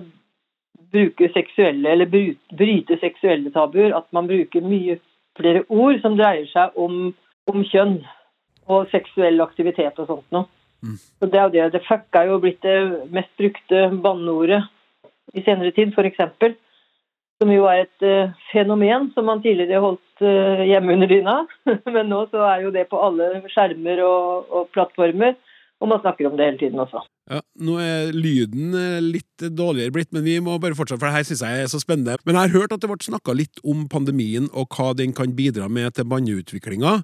[0.92, 3.94] bruke seksuelle, eller bry- bryte seksuelle tabuer.
[3.96, 4.98] At man bruker mye
[5.38, 7.10] flere ord som dreier seg om,
[7.50, 7.98] om kjønn
[8.66, 10.48] og seksuell aktivitet og sånt noe.
[11.18, 11.66] Så det er jo det.
[11.74, 12.76] The fuck er jo blitt det
[13.14, 14.62] mest brukte banneordet
[15.34, 16.54] i senere tid, f.eks.
[17.42, 21.36] Som jo er et uh, fenomen som man tidligere holdt uh, hjemme under dyna.
[21.96, 25.36] Men nå så er jo det på alle skjermer og, og plattformer,
[25.80, 27.04] og man snakker om det hele tiden også.
[27.26, 31.16] Ja, nå er lyden eh, litt dårligere blitt, men vi må bare fortsette, for det
[31.16, 32.14] her synes jeg er så spennende.
[32.22, 35.34] Men jeg har hørt at det ble snakka litt om pandemien og hva den kan
[35.34, 37.00] bidra med til banneutviklinga.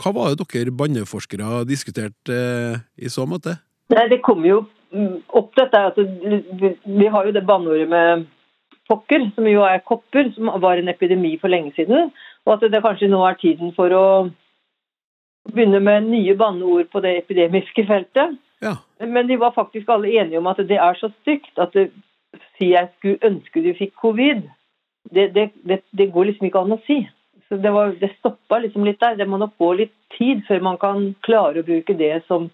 [0.00, 3.58] Hva var det dere banneforskere diskuterte eh, i så måte?
[3.92, 4.62] Nei, Det kommer jo
[5.36, 8.24] opp dette vi, vi har jo det banneordet med
[8.88, 12.12] pokker, som jo er kopper, som var en epidemi for lenge siden.
[12.46, 14.06] Og at det kanskje nå er tiden for å
[15.52, 18.38] begynne med nye banneord på det epidemiske feltet.
[18.64, 18.76] Ja.
[19.00, 21.90] Men de var faktisk alle enige om at det er så stygt at det,
[22.56, 24.42] si jeg skulle ønske du fikk covid,
[25.12, 27.02] det, det, det, går liksom ikke an å si.
[27.48, 29.18] Så det, var, det stoppa liksom litt der.
[29.20, 32.48] Det må nok gå litt tid før man kan klare å bruke det som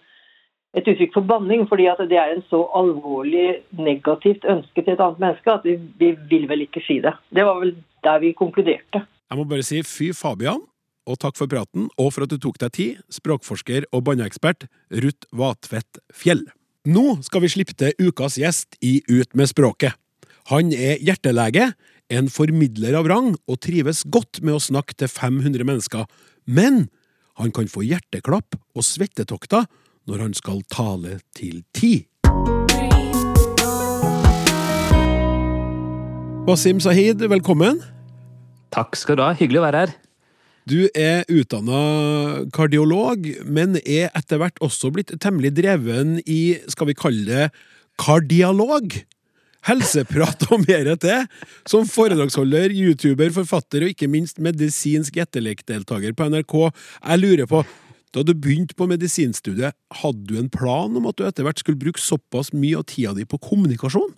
[0.77, 5.01] et uttrykk for banning, fordi at det er en så alvorlig negativt ønske til et
[5.01, 7.13] annet menneske at vi, vi vil vel ikke si det.
[7.29, 9.03] Det var vel der vi konkluderte.
[9.29, 10.61] Jeg må bare si fy Fabian,
[11.09, 14.67] og takk for praten, og for at du tok deg tid, språkforsker og banneekspert
[15.03, 16.45] Ruth Vatvedt Fjell.
[16.87, 19.95] Nå skal vi slippe til ukas gjest i Ut med språket.
[20.51, 21.71] Han er hjertelege,
[22.11, 26.03] en formidler av rang, og trives godt med å snakke til 500 mennesker,
[26.45, 26.87] men
[27.39, 29.65] han kan få hjerteklapp og svettetokter
[30.11, 31.93] når han skal tale til ti.
[36.43, 37.79] Wasim Sahid, velkommen.
[38.75, 39.31] Takk skal du ha.
[39.37, 39.99] Hyggelig å være her.
[40.69, 46.95] Du er utdanna kardiolog, men er etter hvert også blitt temmelig dreven i, skal vi
[46.95, 47.49] kalle det,
[47.99, 48.95] kardialog?
[49.67, 51.27] Helseprat og mer til.
[51.67, 56.57] Som foredragsholder, youtuber, forfatter og ikke minst medisinsk etterlekdeltaker på NRK.
[56.99, 57.63] Jeg lurer på,
[58.15, 61.79] da du begynte på medisinstudiet, hadde du en plan om at du etter hvert skulle
[61.79, 64.11] bruke såpass mye av tida di på kommunikasjon?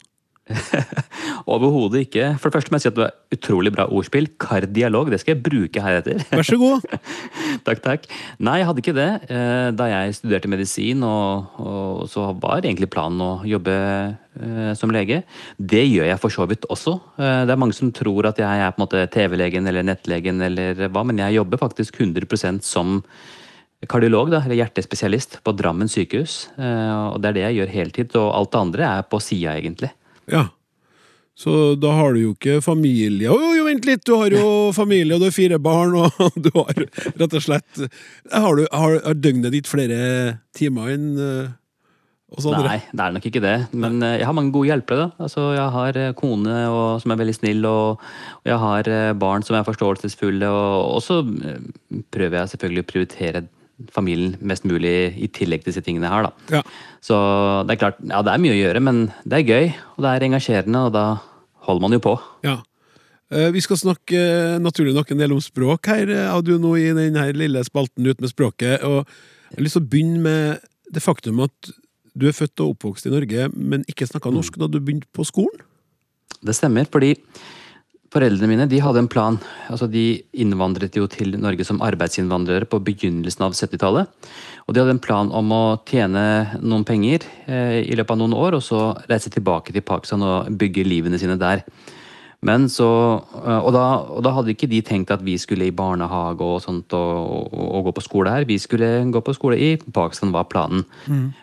[1.51, 2.25] Overhodet ikke.
[2.39, 4.27] For det første må jeg si at du er utrolig bra ordspill.
[4.41, 6.21] Kardialog, det skal jeg bruke heretter.
[6.31, 6.85] Vær så god.
[7.67, 8.05] takk, takk.
[8.45, 9.07] Nei, jeg hadde ikke det.
[9.29, 14.93] Eh, Da jeg studerte medisin, og, og så var egentlig planen å jobbe eh, som
[14.93, 15.23] lege.
[15.57, 16.97] Det gjør jeg for så vidt også.
[17.17, 20.41] Eh, Det er mange som tror at jeg er på en måte TV-legen eller nettlegen
[20.45, 22.99] eller hva, men jeg jobber faktisk 100% som
[23.85, 26.47] kardiolog, da, eller hjertespesialist, på Drammen sykehus.
[26.57, 29.53] Eh, Og det er det jeg gjør heltid, og alt det andre er på sida,
[29.59, 29.91] egentlig.
[30.31, 30.47] Ja.
[31.35, 34.05] Så da har du jo ikke familie Jo, jo, vent litt!
[34.07, 37.81] Du har jo familie, og du har fire barn, og du har rett og slett
[38.31, 39.99] Har, du, har, har døgnet ditt flere
[40.55, 41.09] timer enn
[42.35, 42.67] oss andre.
[42.67, 43.55] Nei, det er nok ikke det.
[43.75, 45.05] Men eh, jeg har mange gode hjelpere.
[45.05, 45.25] da.
[45.27, 48.05] Altså, jeg har eh, kone og, som er veldig snill, og,
[48.41, 50.49] og jeg har eh, barn som er forståelsesfulle.
[50.49, 53.45] Og, og så eh, prøver jeg selvfølgelig å prioritere
[53.91, 56.29] familien mest mulig i tillegg til disse tingene her.
[56.29, 56.59] da.
[56.59, 56.61] Ja.
[57.03, 57.17] Så
[57.67, 60.13] det er klart, ja det er mye å gjøre, men det er gøy, og det
[60.13, 61.05] er engasjerende, og da
[61.67, 62.15] holder man jo på.
[62.45, 62.59] Ja.
[63.31, 66.55] Eh, Vi skal snakke eh, naturlig nok en del om språk her, eh, av du
[66.61, 68.83] nå i denne lille spalten ut med språket.
[68.85, 71.73] Og jeg har lyst til å begynne med det faktum at
[72.15, 75.25] du er født og oppvokst i Norge, men ikke snakka norsk da du begynte på
[75.27, 75.65] skolen?
[76.45, 77.15] Det stemmer, fordi
[78.15, 79.37] foreldrene mine de hadde en plan.
[79.71, 80.05] Altså De
[80.39, 84.31] innvandret jo til Norge som arbeidsinnvandrere på begynnelsen av 70-tallet.
[84.65, 86.23] Og de hadde en plan om å tjene
[86.61, 90.55] noen penger eh, i løpet av noen år, og så reise tilbake til Pakistan og
[90.57, 91.65] bygge livene sine der.
[92.45, 92.87] Men så,
[93.41, 96.61] eh, og, da, og da hadde ikke de tenkt at vi skulle i barnehage og
[96.63, 98.45] sånt og, og, og gå på skole her.
[98.49, 100.85] Vi skulle gå på skole i Pakistan, var planen.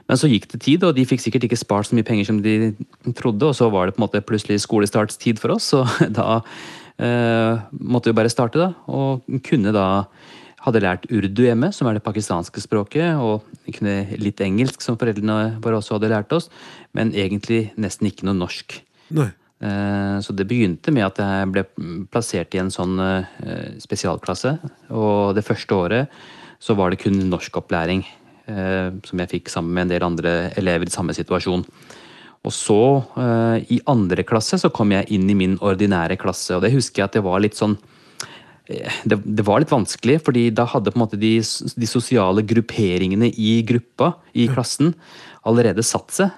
[0.09, 2.39] Men så gikk det tid, og de fikk sikkert ikke spart så mye penger som
[2.45, 2.73] de
[3.19, 6.39] trodde, og så var det på en måte plutselig skolestartstid for oss, så da
[7.03, 8.73] eh, måtte vi bare starte, da.
[8.87, 9.89] Og kunne da
[10.63, 13.43] hadde lært urdu hjemme, som er det pakistanske språket, og
[13.75, 16.51] kunne litt engelsk, som foreldrene våre også hadde lært oss,
[16.95, 18.79] men egentlig nesten ikke noe norsk.
[19.17, 19.33] Nei.
[19.63, 21.65] Eh, Så det begynte med at jeg ble
[22.11, 24.57] plassert i en sånn eh, spesialklasse.
[24.91, 26.23] Og det første året
[26.63, 28.05] så var det kun norskopplæring
[28.51, 31.65] eh, som jeg fikk sammen med en del andre elever i samme situasjon.
[32.43, 32.77] Og så,
[33.71, 36.57] i andre klasse, så kom jeg inn i min ordinære klasse.
[36.57, 37.77] Og det husker jeg at det var litt sånn
[38.67, 43.31] det, det var litt vanskelig, fordi da hadde på en måte de, de sosiale grupperingene
[43.31, 44.91] i gruppa, i klassen,
[45.47, 46.35] allerede satt seg.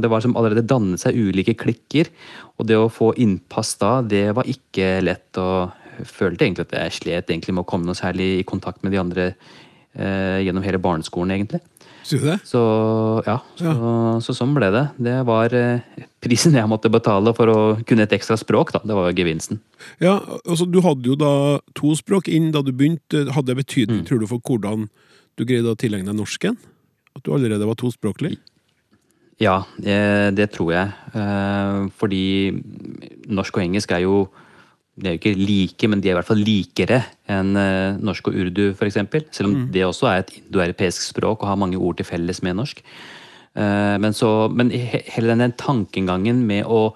[0.00, 2.08] Det var som allerede dannet seg ulike klikker.
[2.56, 5.28] Og det å få innpass da, det var ikke lett.
[5.40, 8.84] Og jeg følte egentlig at jeg slet egentlig med å komme noe særlig i kontakt
[8.84, 11.62] med de andre eh, gjennom hele barneskolen, egentlig.
[12.06, 12.36] Du det?
[12.46, 12.60] Så
[13.26, 13.70] ja, så,
[14.22, 14.84] så sånn ble det.
[15.02, 18.82] Det var eh, prisen jeg måtte betale for å kunne et ekstra språk, da.
[18.86, 19.60] Det var jo gevinsten.
[20.02, 23.26] Ja, altså Du hadde jo da to språk inn da du begynte.
[23.34, 24.86] Hadde det betydning, tror du, for hvordan
[25.36, 26.60] du greide å tilegne deg norsken?
[27.16, 28.36] At du allerede var tospråklig?
[29.42, 30.92] Ja, det tror jeg.
[31.12, 32.24] Eh, Fordi
[33.28, 34.26] norsk og engelsk er jo
[34.96, 38.30] de er jo ikke like, men de er i hvert fall likere enn eh, norsk
[38.30, 38.96] og urdu, f.eks.
[39.36, 42.56] Selv om det også er et indoeuropeisk språk og har mange ord til felles med
[42.56, 42.80] norsk.
[42.80, 46.88] Eh, Men, så, men hele den tankegangen med å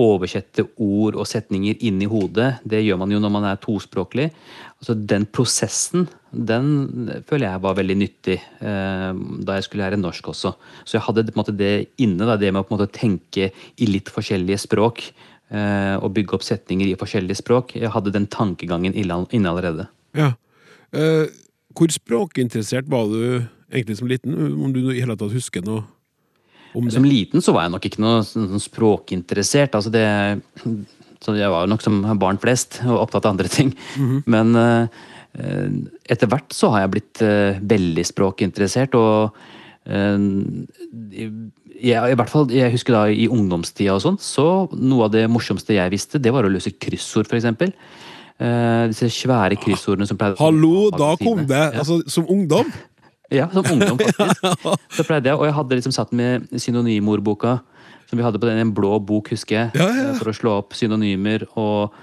[0.00, 4.30] oversette ord og setninger inn i hodet, det gjør man jo når man er tospråklig.
[4.80, 9.12] Altså Den prosessen den føler jeg var veldig nyttig eh,
[9.46, 10.52] da jeg skulle lære norsk også.
[10.84, 14.60] Så jeg hadde måte det inne, da, det med å måte tenke i litt forskjellige
[14.66, 15.06] språk.
[15.48, 17.72] Eh, og bygge opp setninger i forskjellige språk.
[17.80, 19.88] Jeg hadde den tankegangen inne allerede.
[20.16, 20.34] Ja.
[20.92, 21.30] Eh,
[21.76, 24.36] hvor språkinteressert var du egentlig som liten?
[24.36, 25.86] Om du i hele tatt husker noe
[26.76, 26.92] om det?
[26.92, 29.78] Som liten så var jeg nok ikke noe sånn språkinteressert.
[29.78, 30.04] altså det
[31.24, 33.72] så Jeg var nok som barn flest, og opptatt av andre ting.
[34.34, 39.36] Men eh, eh, etter hvert så har jeg blitt eh, veldig språkinteressert, og
[39.86, 40.18] eh,
[41.78, 45.24] jeg, i hvert fall, jeg husker da i ungdomstida og sånn, så noe av det
[45.30, 47.72] morsomste jeg visste, det var å løse kryssord, eksempel.
[48.38, 51.58] Eh, disse svære kryssordene som pleide Hallo, da kom det!
[51.58, 51.80] Ja.
[51.82, 52.70] Altså, som ungdom?
[53.28, 54.62] Ja, som ungdom, faktisk.
[54.96, 57.58] Så pleide jeg, Og jeg hadde liksom satt med synonymordboka,
[58.08, 60.54] som vi hadde på den en blå bok, husker jeg, Ja, ja, for å slå
[60.62, 61.44] opp synonymer.
[61.60, 61.98] Og eh,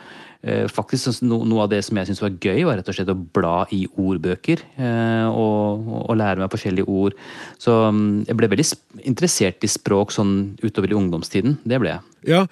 [0.69, 3.17] faktisk no, noe av det som jeg syntes var gøy, var rett og slett å
[3.17, 4.62] bla i ordbøker.
[4.77, 7.17] Eh, og, og lære meg forskjellige ord.
[7.62, 8.67] Så mm, jeg ble veldig
[9.10, 11.58] interessert i språk sånn utover i ungdomstiden.
[11.65, 12.05] Det ble jeg.
[12.29, 12.45] Ja,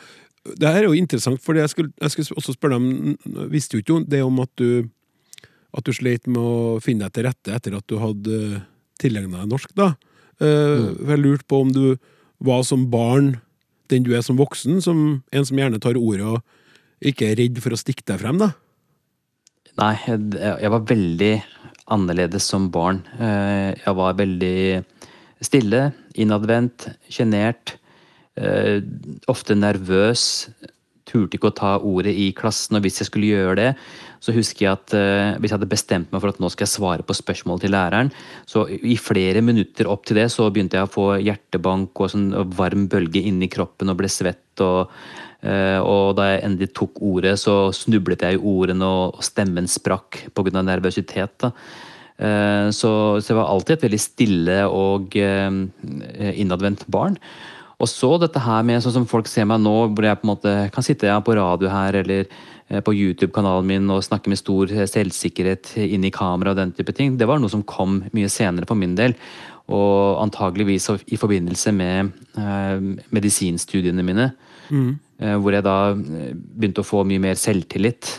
[0.44, 3.78] det her er jo interessant, for jeg skulle, jeg skulle også spørre deg om Visste
[3.78, 4.90] jo ikke det om at du
[5.74, 8.40] at du slet med å finne deg til rette etter at du hadde
[9.02, 9.96] tilegna deg norsk, da.
[10.38, 11.98] Eh, Jeg lurte på om du
[12.44, 13.40] var som barn
[13.90, 16.42] den du er som voksen, som en som gjerne tar ordet og
[17.12, 18.52] ikke redd for å stikke deg frem, da.
[19.80, 20.20] Nei, jeg,
[20.62, 21.34] jeg var veldig
[21.94, 23.02] annerledes som barn.
[23.20, 24.84] Eh, Jeg var veldig
[25.44, 27.76] stille, innadvendt, sjenert.
[28.38, 28.80] eh,
[29.28, 30.50] Ofte nervøs.
[31.10, 33.72] Turte ikke å ta ordet i klassen, og hvis jeg skulle gjøre det,
[34.24, 36.72] så husker jeg at eh, hvis jeg hadde bestemt meg for at nå skal jeg
[36.78, 38.14] svare på spørsmål til læreren,
[38.48, 42.30] så i flere minutter opp til det så begynte jeg å få hjertebank og sånn
[42.56, 44.46] varm bølge inni kroppen og ble svett.
[44.64, 44.94] og
[45.44, 50.62] og da jeg endelig tok ordet, så snublet jeg i ordene, og stemmen sprakk pga.
[50.62, 51.36] nervøsitet.
[51.44, 51.52] Da.
[52.18, 55.52] Eh, Så, så jeg var alltid et veldig stille og eh,
[56.40, 57.18] innadvendt barn.
[57.82, 60.32] Og så dette her med sånn som folk ser meg nå, hvor jeg på en
[60.32, 62.28] måte kan sitte på radio her eller
[62.70, 66.72] eh, på YouTube-kanalen min og snakke med stor eh, selvsikkerhet inn i kamera og den
[66.72, 67.18] type ting.
[67.18, 69.18] Det var noe som kom mye senere for min del.
[69.68, 72.80] Og antageligvis i forbindelse med eh,
[73.16, 74.32] medisinstudiene mine.
[74.72, 78.12] Eh, hvor jeg da eh, begynte å få mye mer selvtillit.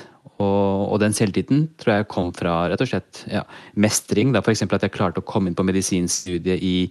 [0.43, 3.45] Og, og den selvtilliten tror jeg kom fra rett og slett ja,
[3.79, 4.35] mestring.
[4.41, 4.65] F.eks.
[4.67, 6.89] at jeg klarte å komme inn på medisinstudiet i,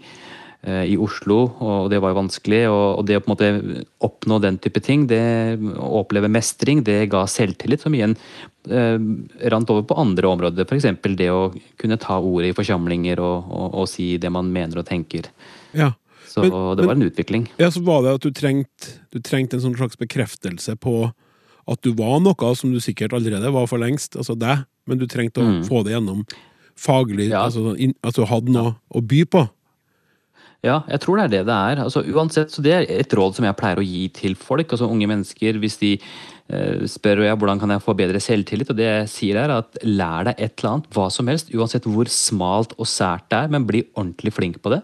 [0.64, 2.62] eh, i Oslo, og det var jo vanskelig.
[2.72, 5.24] Og, og det å på en måte oppnå den type ting, det,
[5.76, 8.16] å oppleve mestring, det ga selvtillit, som igjen
[8.70, 8.96] eh,
[9.52, 10.70] rant over på andre områder.
[10.70, 10.88] F.eks.
[11.20, 11.50] det å
[11.82, 15.28] kunne ta ordet i forsamlinger og, og, og si det man mener og tenker.
[15.76, 15.92] Ja.
[16.34, 17.48] Så Men- det var en utvikling.
[17.60, 21.12] Ja, så var det at du trengte trengt en sånn slags bekreftelse på
[21.68, 25.06] at du var noe som du sikkert allerede var for lengst, altså deg, men du
[25.06, 25.64] trengte å Mm.
[25.70, 26.26] få det gjennom
[26.76, 27.46] faglig, Ja.
[27.46, 29.50] altså in, at du hadde noe å by på.
[30.64, 31.84] Ja, jeg tror det er det det er.
[31.84, 34.68] Altså, uansett, så Det er et råd som jeg pleier å gi til folk.
[34.72, 36.00] altså Unge mennesker, hvis de
[36.90, 40.28] spør jeg hvordan kan jeg få bedre selvtillit, og det jeg sier er at lær
[40.28, 43.68] deg et eller annet, hva som helst, uansett hvor smalt og sært det er, men
[43.70, 44.82] bli ordentlig flink på det.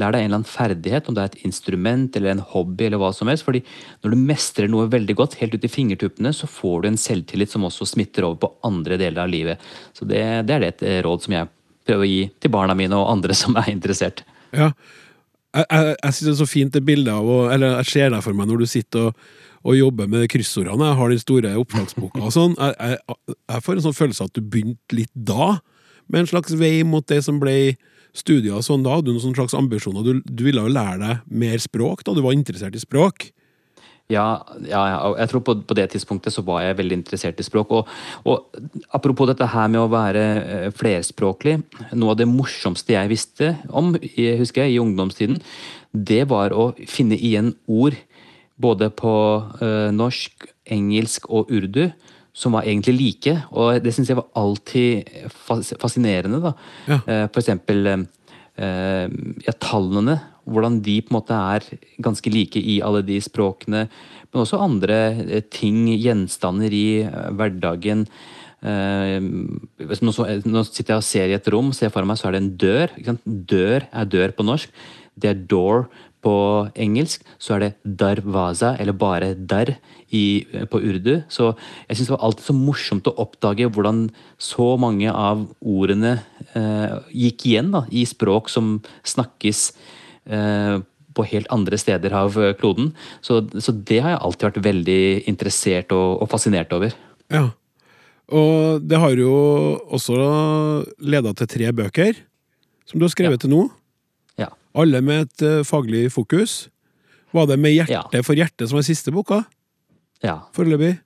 [0.00, 3.02] Lær deg en eller annen ferdighet, om det er et instrument eller en hobby eller
[3.02, 3.46] hva som helst.
[3.48, 3.62] fordi
[4.04, 7.52] når du mestrer noe veldig godt, helt ut i fingertuppene, så får du en selvtillit
[7.52, 9.70] som også smitter over på andre deler av livet.
[9.96, 11.50] Så det, det er det et eh, råd som jeg
[11.88, 14.24] prøver å gi til barna mine og andre som er interessert.
[14.54, 14.72] Ja.
[15.50, 18.20] Jeg, jeg, jeg synes det er så fint det bildet av Eller jeg ser deg
[18.22, 19.24] for meg når du sitter og,
[19.60, 20.88] og jobber med kryssordene.
[20.88, 22.56] Jeg har den store oppslagsboka og sånn.
[22.56, 25.56] Jeg, jeg, jeg får en sånn følelse at du begynte litt da,
[26.10, 27.74] med en slags vei mot det som ble
[28.16, 28.96] studier og sånn da.
[28.96, 30.06] Hadde du noen sånn slags ambisjoner?
[30.06, 33.28] Du, du ville jo lære deg mer språk da du var interessert i språk?
[34.10, 37.46] Ja, ja, ja, jeg tror på, på det tidspunktet så var jeg veldig interessert i
[37.46, 37.70] språk.
[37.70, 37.90] Og,
[38.26, 41.60] og apropos dette her med å være eh, flerspråklig.
[41.94, 45.38] Noe av det morsomste jeg visste om, husker jeg, i ungdomstiden,
[45.94, 47.94] det var å finne igjen ord
[48.60, 49.12] både på
[49.62, 51.88] eh, norsk, engelsk og urdu
[52.36, 53.34] som var egentlig like.
[53.56, 55.08] Og det syns jeg var alltid
[55.80, 56.42] fascinerende.
[56.44, 56.52] da.
[56.86, 57.00] Ja.
[57.00, 59.06] Eh, for eksempel eh,
[59.46, 60.20] ja, tallene.
[60.50, 61.66] Hvordan de på en måte er
[62.02, 63.86] ganske like i alle de språkene.
[64.30, 67.02] Men også andre ting, gjenstander i
[67.36, 68.06] hverdagen.
[68.60, 72.50] Nå, sitter jeg og ser i et rom, ser for meg så er det en
[72.64, 72.96] dør.
[73.24, 74.72] Dør er dør på norsk.
[75.20, 75.86] Det er door
[76.24, 76.34] på
[76.74, 77.24] engelsk.
[77.40, 79.74] Så er det darwaza, eller bare dar,
[80.10, 81.20] i, på urdu.
[81.30, 81.52] Så
[81.86, 84.08] jeg syns det var alltid så morsomt å oppdage hvordan
[84.42, 86.16] så mange av ordene
[86.58, 89.62] eh, gikk igjen da, i språk som snakkes
[90.26, 90.80] eh,
[91.14, 92.92] på helt andre steder av kloden.
[93.22, 95.00] Så, så det har jeg alltid vært veldig
[95.30, 96.94] interessert og, og fascinert over.
[97.30, 97.48] Ja.
[98.30, 99.34] Og det har jo
[99.90, 100.16] også
[101.02, 102.18] leda til tre bøker,
[102.86, 103.64] som du har skrevet til nå.
[104.70, 104.80] Ja.
[104.82, 106.68] Alle med et eh, faglig fokus.
[107.34, 109.44] Var det med hjerte for hjerte som var siste boka?
[110.22, 110.40] ja.
[110.54, 110.98] Foreløpig?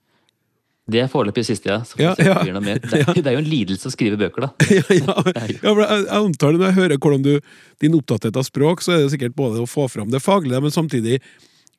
[0.85, 1.79] Det er foreløpig siste, ja.
[1.87, 2.43] Så Ja, ja.
[2.45, 4.51] det er, det er jo en lidelse å skrive bøker, da.
[4.69, 7.33] ja, ja, ja, jeg, jeg antar det når jeg hører hvordan du
[7.81, 10.75] din opptatthet av språk, så er det sikkert både å få fram det faglige, men
[10.75, 11.23] samtidig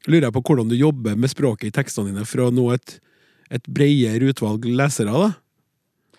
[0.10, 2.98] lurer jeg på hvordan du jobber med språket i tekstene dine for å nå et,
[3.54, 5.34] et bredere utvalg lesere, da?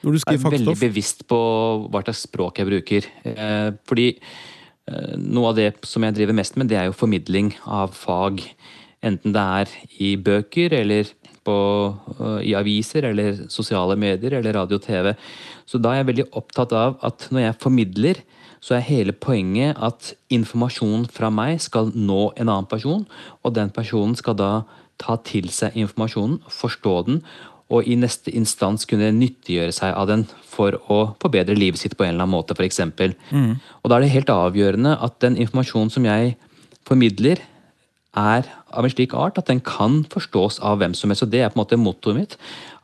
[0.07, 0.53] Når du skriver fagstoff.
[0.55, 1.39] Jeg er veldig bevisst på
[1.91, 3.07] hva slags språk jeg bruker.
[3.27, 4.11] Eh, fordi
[5.18, 8.43] noe av det som jeg driver mest med, det er jo formidling av fag.
[9.07, 9.72] Enten det er
[10.03, 11.11] i bøker eller
[11.47, 11.59] på,
[12.20, 15.14] eh, i aviser eller sosiale medier eller radio og TV.
[15.66, 18.22] Så da er jeg veldig opptatt av at når jeg formidler,
[18.61, 23.05] så er hele poenget at informasjonen fra meg skal nå en annen person,
[23.45, 24.51] og den personen skal da
[24.99, 27.20] ta til seg informasjonen, forstå den,
[27.73, 32.07] og i neste instans kunne nyttiggjøre seg av den for å forbedre livet sitt på
[32.07, 32.79] en eller annen måte, f.eks.
[33.33, 33.57] Mm.
[33.83, 36.37] Og da er det helt avgjørende at den informasjonen som jeg
[36.87, 37.43] formidler,
[38.17, 41.27] er av en slik art at den kan forstås av hvem som helst.
[41.27, 42.37] Og det er på en måte mottoet mitt.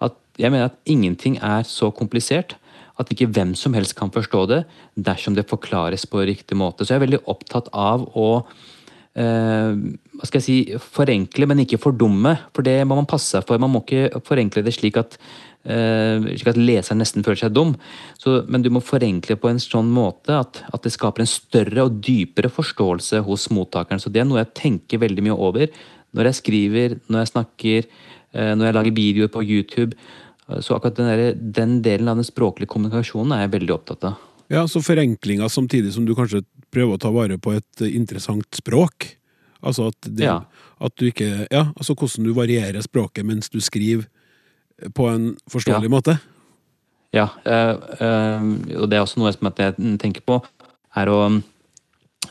[0.04, 2.58] At jeg mener at ingenting er så komplisert
[3.00, 4.60] at ikke hvem som helst kan forstå det
[5.08, 6.84] dersom det forklares på riktig måte.
[6.84, 8.42] Så jeg er veldig opptatt av å
[9.12, 12.34] hva skal jeg si, forenkle, men ikke fordumme.
[12.56, 13.60] For det må man passe seg for.
[13.60, 15.18] Man må ikke forenkle det slik at,
[15.64, 17.74] eh, slik at leseren nesten føler seg dum.
[18.18, 21.84] Så, men du må forenkle på en sånn måte at, at det skaper en større
[21.84, 24.00] og dypere forståelse hos mottakeren.
[24.00, 25.68] Så det er noe jeg tenker veldig mye over
[26.12, 27.86] når jeg skriver, når jeg snakker,
[28.32, 29.96] eh, når jeg lager videoer på YouTube.
[30.60, 34.28] Så akkurat den, der, den delen av den språklige kommunikasjonen er jeg veldig opptatt av.
[34.52, 36.42] Ja, så forenklinga samtidig som du kanskje
[36.72, 39.12] prøver å ta vare på et interessant språk.
[39.62, 40.40] Altså at, det, Ja.
[40.80, 44.06] at du ikke Ja, altså hvordan du varierer språket mens du skriver
[44.94, 45.88] på en forståelig Ja.
[45.88, 46.20] måte.
[47.12, 48.42] Ja, øh, øh,
[48.80, 50.42] og det er også noe som jeg tenker på,
[50.96, 51.42] er å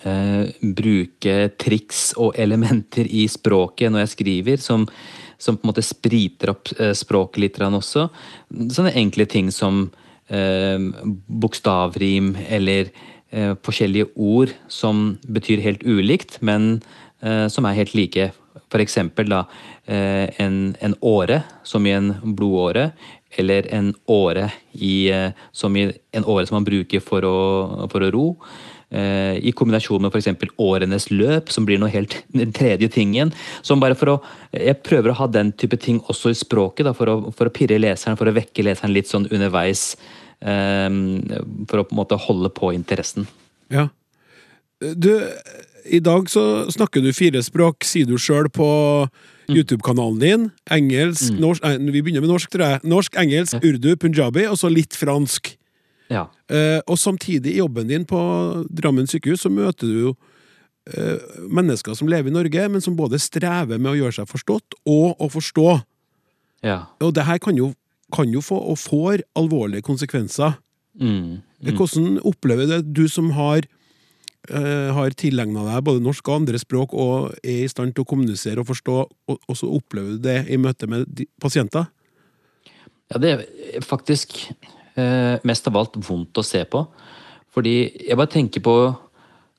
[0.05, 4.87] øh, bruke triks og elementer i språket når jeg skriver, som,
[5.37, 6.67] som på en måte spriter opp
[6.97, 8.09] språket litt også.
[8.73, 9.91] Sånne enkle ting som
[11.27, 12.89] bokstavrim eller
[13.63, 16.81] forskjellige ord som betyr helt ulikt, men
[17.23, 18.31] eh, som er helt like.
[18.71, 19.45] Da,
[19.85, 22.91] eh, en, en åre, som i en blodåre,
[23.35, 28.03] eller en åre i, eh, som i en åre som man bruker for å, for
[28.03, 28.27] å ro.
[28.91, 30.51] Eh, I kombinasjon med f.eks.
[30.59, 33.31] årenes løp, som blir noe helt den tredje tingen.
[33.61, 34.17] Som bare for å,
[34.51, 37.53] Jeg prøver å ha den type ting også i språket, da, for, å, for å
[37.55, 39.95] pirre leseren, for å vekke leseren litt sånn underveis.
[40.41, 40.89] Eh,
[41.69, 43.27] for å på en måte holde på interessen.
[43.71, 43.89] Ja.
[44.81, 45.13] Du,
[45.85, 48.67] i dag så snakker du fire språk, sier du sjøl på
[49.51, 50.49] YouTube-kanalen din.
[50.71, 52.83] Engelsk, norsk nei, Vi begynner med norsk, tror jeg.
[52.87, 55.53] Norsk, engelsk, urdu, punjabi, og så litt fransk.
[56.11, 56.27] Ja.
[56.51, 58.19] Eh, og samtidig, i jobben din på
[58.69, 60.15] Drammen sykehus, så møter du jo
[60.91, 64.79] eh, mennesker som lever i Norge, men som både strever med å gjøre seg forstått
[64.85, 65.69] og å forstå.
[66.67, 66.81] ja.
[67.01, 67.71] Og det her kan jo,
[68.13, 70.57] kan jo få, og får, alvorlige konsekvenser.
[70.99, 71.41] Mm.
[71.77, 73.67] Hvordan opplever det, du som har
[74.49, 78.09] uh, har tilegna deg både norsk og andre språk og er i stand til å
[78.09, 81.89] kommunisere og forstå, og, og så opplever du det i møte med de, pasienter?
[83.11, 84.37] Ja, det er faktisk
[84.97, 86.85] uh, mest av alt vondt å se på.
[87.51, 87.75] Fordi
[88.07, 88.75] jeg bare tenker på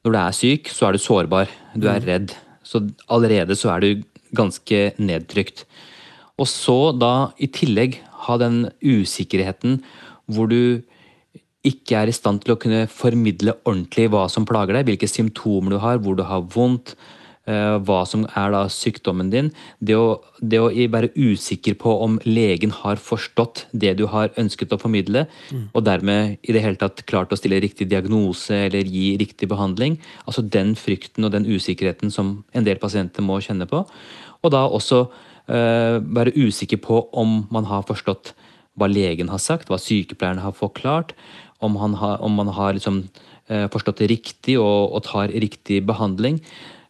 [0.02, 1.50] Når du er syk, så er du sårbar.
[1.78, 2.32] Du er redd.
[2.66, 4.00] Så allerede så er du
[4.34, 5.62] ganske nedtrykt.
[6.42, 9.80] Og så da i tillegg ha den usikkerheten
[10.30, 10.82] hvor du
[11.66, 15.74] ikke er i stand til å kunne formidle ordentlig hva som plager deg, hvilke symptomer
[15.76, 16.96] du har, hvor du har vondt,
[17.46, 19.52] eh, hva som er da sykdommen din.
[19.78, 24.74] Det å, det å være usikker på om legen har forstått det du har ønsket
[24.74, 25.28] å formidle,
[25.70, 30.00] og dermed i det hele tatt klart å stille riktig diagnose eller gi riktig behandling.
[30.26, 33.86] Altså den frykten og den usikkerheten som en del pasienter må kjenne på.
[34.42, 35.06] Og da også
[35.46, 38.30] være usikker på om man har forstått
[38.78, 41.12] hva legen har sagt, hva sykepleierne har forklart,
[41.62, 43.04] om, han har, om man har liksom,
[43.48, 46.40] eh, forstått det riktig og, og tar riktig behandling.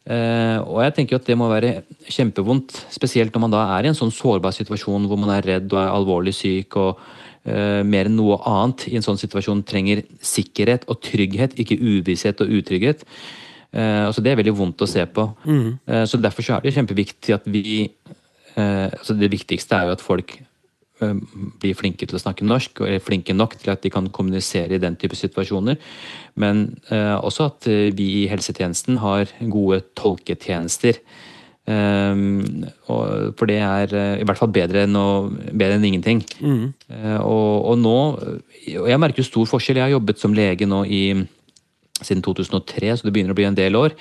[0.02, 3.90] Uh, og jeg tenker at det må være kjempevondt, spesielt når man da er i
[3.92, 8.10] en sånn sårbar situasjon hvor man er redd og er alvorlig syk og uh, mer
[8.10, 13.06] enn noe annet i en sånn situasjon trenger sikkerhet og trygghet, ikke uvisshet og utrygghet.
[13.70, 15.28] Uh, altså det er veldig vondt å se på.
[15.86, 18.18] Eh, så derfor så er det kjempeviktig at vi eh,
[18.56, 21.18] altså Det viktigste er jo at folk eh,
[21.62, 24.76] blir flinke til å snakke norsk, og er flinke nok til at de kan kommunisere
[24.76, 25.80] i den type situasjoner.
[26.34, 31.00] Men eh, også at eh, vi i helsetjenesten har gode tolketjenester.
[31.62, 36.24] Um, og, for det er eh, i hvert fall bedre enn, å, bedre enn ingenting.
[36.90, 37.98] Eh, og, og nå
[38.80, 39.78] Og jeg merker jo stor forskjell.
[39.78, 41.02] Jeg har jobbet som lege nå i
[42.06, 43.94] siden 2003, så det begynner å bli en del år.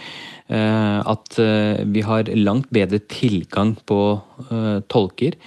[0.49, 4.01] eh, At eh, vi har langt bedre tilgang på
[4.49, 5.37] eh, tolker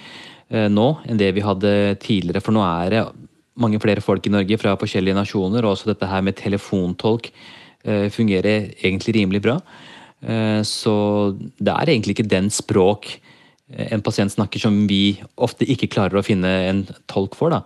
[0.45, 2.39] nå enn det vi hadde tidligere.
[2.39, 2.99] For nå er det
[3.57, 7.31] mange flere folk i Norge fra forskjellige nasjoner, og også dette her med telefontolk
[8.13, 9.55] fungerer egentlig rimelig bra.
[10.61, 10.93] Så
[11.33, 13.09] det er egentlig ikke den språk
[13.73, 17.49] en pasient snakker som vi ofte ikke klarer å finne en tolk for.
[17.49, 17.63] da.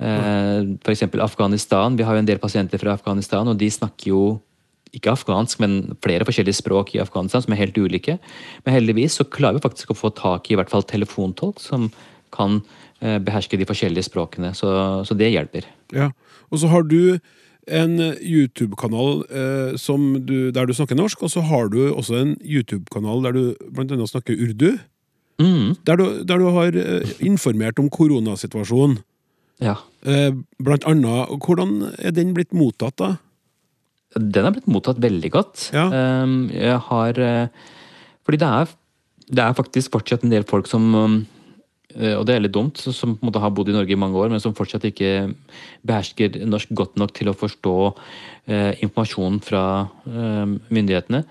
[0.00, 1.96] Eh, eksempel Afghanistan.
[1.96, 4.22] Vi har jo en del pasienter fra Afghanistan, og de snakker jo
[4.92, 8.18] ikke afghansk, men flere forskjellige språk i Afghanistan som er helt ulike.
[8.64, 11.88] Men heldigvis så klarer vi faktisk å få tak i i hvert fall telefontolk som
[12.32, 12.60] kan
[13.00, 14.52] eh, beherske de forskjellige språkene.
[14.56, 14.68] Så,
[15.08, 15.68] så det hjelper.
[15.96, 16.10] Ja.
[16.52, 17.16] Og så har du
[17.70, 23.32] en YouTube-kanal eh, der du snakker norsk, og så har du også en YouTube-kanal der
[23.32, 23.44] du
[23.78, 24.74] annet snakker urdu.
[25.40, 28.98] Mm, Der du, der du har eh, informert om koronasituasjonen.
[29.60, 29.76] Ja.
[30.08, 30.32] Eh,
[30.62, 33.12] blant annet, hvordan er den blitt mottatt, da?
[34.16, 35.68] Den er blitt mottatt veldig godt.
[35.72, 35.86] Ja.
[36.24, 37.48] Um, Jeg har eh,
[38.26, 38.74] Fordi det er,
[39.28, 40.92] det er faktisk fortsatt en del folk som
[41.96, 43.98] eh, og det er litt dumt, som på en måte har bodd i Norge i
[43.98, 45.32] mange år, men som fortsatt ikke
[45.86, 47.74] behersker norsk godt nok til å forstå
[48.46, 49.64] eh, informasjonen fra
[50.06, 51.24] eh, myndighetene.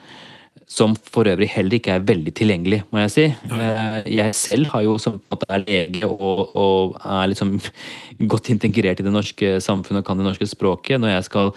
[0.72, 3.24] Som for øvrig heller ikke er veldig tilgjengelig, må jeg si.
[3.28, 5.18] Eh, jeg selv har jo som
[5.50, 7.58] er lege og, og er liksom
[8.32, 11.02] godt integrert i det norske samfunnet og kan det norske språket.
[11.02, 11.52] Når jeg skal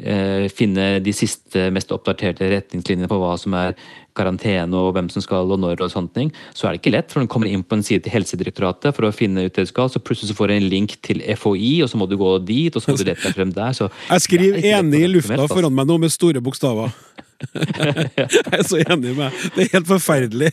[0.00, 3.76] eh, finne de siste, mest oppdaterte retningslinjene på hva som er
[4.16, 7.12] karantene og hvem som skal og når og sånne ting, så er det ikke lett.
[7.12, 9.72] For du kommer inn på en side til Helsedirektoratet for å finne ut det du
[9.74, 12.32] skal, så plutselig så får du en link til FHI, og så må du gå
[12.46, 13.76] dit, og så må du lete deg frem der.
[13.76, 15.52] Så Jeg skriver er lett enig i lufta altså.
[15.52, 16.94] foran meg nå med store bokstaver.
[18.18, 20.50] jeg er så enig med Det er helt forferdelig.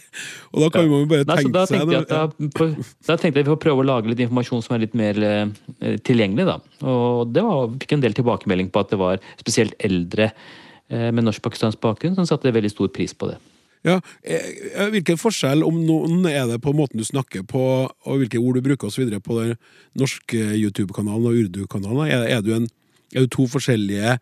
[0.52, 3.46] Og da kan man jo bare Nei, tenke da seg jeg da, da tenkte jeg
[3.46, 6.48] vi får prøve å lage litt informasjon som er litt mer eh, tilgjengelig.
[6.50, 6.58] da.
[6.88, 11.26] Og det var, fikk en del tilbakemelding på at det var spesielt eldre eh, med
[11.28, 13.40] norsk-pakistansk bakgrunn som satte veldig stor pris på det.
[13.88, 18.42] Ja, eh, Hvilken forskjell, om noen, er det på måten du snakker på, og hvilke
[18.42, 19.10] ord du bruker osv.
[19.24, 19.56] på den
[19.98, 22.12] norske YouTube-kanalen og urdu-kanalen?
[22.12, 22.68] Er, er,
[23.16, 24.20] er du to forskjellige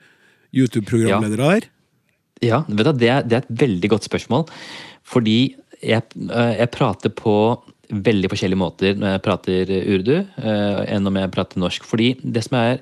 [0.55, 1.70] YouTube-programledere der?
[2.45, 4.47] Ja, du, det, er, det er et veldig godt spørsmål.
[5.07, 5.39] Fordi
[5.79, 7.35] jeg, eh, jeg prater på
[7.89, 11.87] veldig forskjellige måter når jeg prater urdu, eh, enn om jeg prater norsk.
[11.89, 12.79] Fordi det som er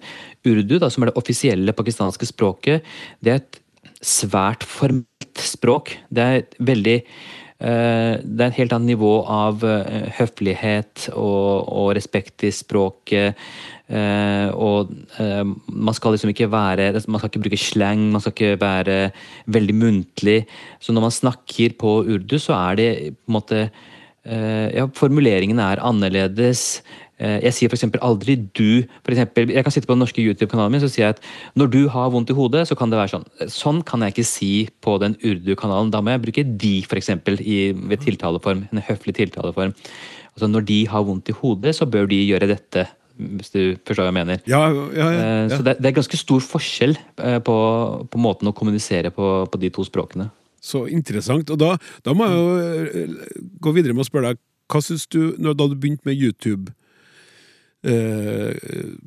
[0.48, 2.86] urdu, da, som er det offisielle pakistanske språket,
[3.24, 3.62] det er et
[4.04, 5.96] svært formelt språk.
[6.14, 6.98] Det er veldig
[7.58, 9.64] det er et helt annet nivå av
[10.14, 13.40] høflighet og, og respekt i språket.
[13.88, 14.92] Uh, og
[15.72, 18.98] man skal liksom ikke være Man skal ikke bruke slang, man skal ikke være
[19.48, 20.42] veldig muntlig.
[20.80, 23.70] Så når man snakker på urdu, så er det på en måte
[24.28, 26.84] Ja, formuleringen er annerledes.
[27.18, 27.86] Jeg sier f.eks.
[28.06, 28.84] aldri du.
[29.02, 31.24] For eksempel, jeg kan sitte på den norske YouTube-kanalen min så sier jeg at
[31.58, 33.26] når du har vondt i hodet, så kan det være sånn.
[33.50, 34.52] Sånn kan jeg ikke si
[34.86, 35.90] på den urdu-kanalen.
[35.94, 37.10] Da må jeg bruke de, f.eks.
[37.26, 38.68] ved tiltaleform.
[38.70, 39.74] En høflig tiltaleform.
[40.38, 42.86] Altså Når de har vondt i hodet, så bør de gjøre dette
[43.18, 44.42] hvis du forstår hva jeg mener.
[44.50, 44.60] Ja,
[44.94, 47.56] ja, ja, Så det, er ganske stor forskjell eh, på,
[48.12, 50.30] på måten å kommunisere på, på, de to språkene.
[50.62, 51.50] Så interessant.
[51.54, 51.74] Og da,
[52.06, 53.16] da, må jeg jo eh,
[53.64, 56.87] gå videre med å spørre deg, hva syns du, da du begynte med YouTube eh,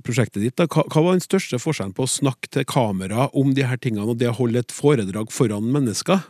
[0.06, 3.66] prosjektet ditt, da, hva, var den største forskjellen på å snakke til kamera om de
[3.68, 6.22] her tingene og det å holde et foredrag foran mennesker?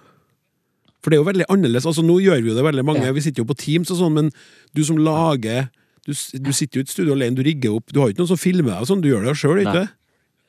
[1.00, 1.86] For det er jo veldig annerledes.
[1.88, 4.16] altså Nå gjør vi jo det veldig mange, vi sitter jo på Teams og sånn,
[4.18, 4.32] men
[4.76, 5.70] du som lager
[6.06, 7.92] du, du, sitter jo i et studio alene, du rigger opp.
[7.92, 9.96] Du har ikke noen som filmer deg, og sånn, du gjør det sjøl, ikke sant?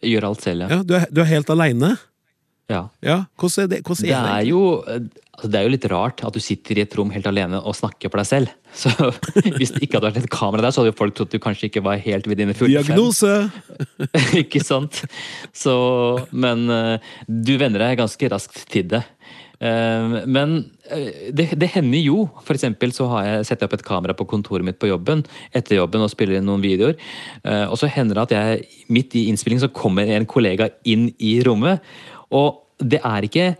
[0.01, 0.77] Gjør alt selv, ja.
[0.79, 1.91] ja du, er, du, er, helt alene?
[2.71, 2.85] Ja.
[3.03, 3.17] ja.
[3.39, 3.81] Hvordan er det?
[3.85, 4.61] Hvordan er det, er jo,
[5.35, 7.75] altså det er jo litt rart at du sitter i et rom helt alene og
[7.77, 8.57] snakker for deg selv.
[8.81, 8.91] Så
[9.57, 11.67] Hvis det ikke hadde vært et kamera der, så hadde jo folk trodd du kanskje
[11.67, 13.49] ikke var helt ved dine fulle Diagnose!
[14.43, 15.03] ikke sant?
[15.51, 15.75] Så,
[16.31, 19.01] men eh, du venner deg ganske raskt til det.
[19.59, 20.55] Eh, men
[20.87, 22.23] eh, det, det, hender jo.
[22.47, 25.81] For eksempel så har jeg setter opp et kamera på kontoret mitt på jobben etter
[25.81, 26.95] jobben og spiller inn noen videoer.
[27.67, 31.39] Og så hender det at jeg midt i innspillingen så kommer en kollega inn i
[31.43, 31.83] rommet.
[32.31, 33.51] Og det er ikke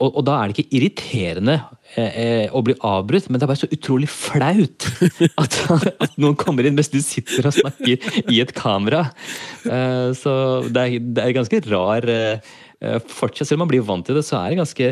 [0.00, 1.58] og, og da er det ikke irriterende
[2.00, 4.86] eh, å bli avbrutt, men det er bare så utrolig flaut
[5.42, 8.00] at, at, noen kommer inn mens du sitter og snakker
[8.32, 9.04] i et kamera.
[9.68, 10.32] Eh, så
[10.72, 12.56] det er, det er ganske rar eh,
[13.12, 14.86] fortsatt, Selv om man blir vant til det, så er det ganske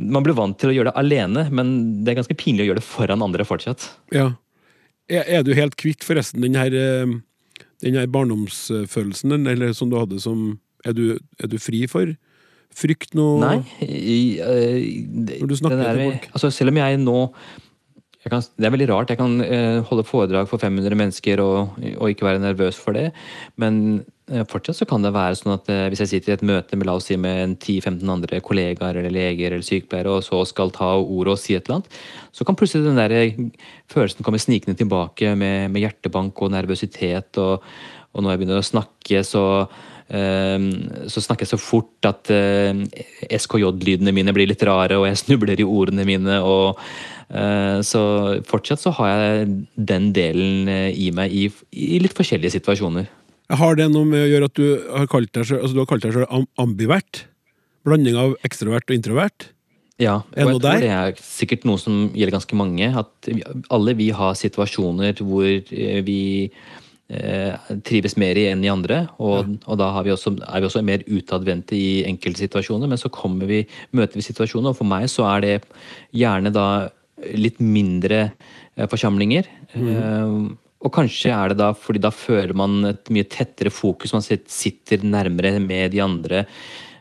[0.00, 2.80] Man blir vant til å gjøre det alene, men det er ganske pinlig å gjøre
[2.80, 3.90] det foran andre fortsatt.
[4.16, 4.30] Ja.
[5.12, 7.18] Er, er du helt kvitt, forresten, den her, eh,
[7.84, 10.54] den her barndomsfølelsen, eller som du hadde som
[10.84, 12.10] Er du, er du fri for
[12.78, 13.28] frykt nå?
[13.42, 13.58] Nei.
[13.84, 16.26] I, uh, når du snakker der, til folk?
[16.32, 17.20] Altså, selv om jeg nå
[18.32, 19.12] kan, det er veldig rart.
[19.12, 23.10] Jeg kan uh, holde foredrag for 500 mennesker og, og, ikke være nervøs for det.
[23.60, 26.46] Men uh, fortsatt så kan det være sånn at uh, hvis jeg sitter i et
[26.46, 30.40] møte med la oss si med 10-15 andre kollegaer eller leger eller sykepleiere, og så
[30.48, 31.98] skal ta ordet og si et eller annet,
[32.32, 33.16] så kan plutselig den der
[33.92, 37.42] følelsen komme snikende tilbake med, med hjertebank og nervøsitet.
[37.42, 37.60] Og,
[38.14, 39.44] og når jeg begynner å snakke, så
[40.04, 45.66] så snakker jeg så fort at SKJ-lydene mine blir litt rare, og jeg snubler i
[45.66, 46.36] ordene mine.
[46.44, 46.78] og
[47.32, 48.00] Eh, så
[48.46, 49.46] fortsatt så har jeg
[49.90, 53.08] den delen eh, i meg i, i litt forskjellige situasjoner.
[53.54, 55.90] Har det noe med å gjøre at du har kalt deg selv, altså du har
[55.90, 57.24] kalt deg selv ambivert?
[57.84, 59.50] Blanding av ekstrovert og introvert?
[60.00, 62.88] Ja, og jeg tror det er sikkert noe som gjelder ganske mange.
[62.98, 63.28] At
[63.72, 66.72] alle vi har situasjoner hvor eh, vi eh,
[67.84, 69.02] trives mer i enn i andre.
[69.20, 69.58] Og, ja.
[69.68, 72.88] og da vi også, er vi også mer utadvendte i enkelte situasjoner.
[72.90, 73.10] Men så
[73.44, 75.54] vi, møter vi situasjoner, og for meg så er det
[76.16, 76.88] gjerne da
[77.36, 79.50] litt mindre eh, forsamlinger.
[79.74, 80.54] Mm.
[80.84, 85.04] Og kanskje er det da fordi da føler man et mye tettere fokus, man sitter
[85.04, 86.44] nærmere med de andre.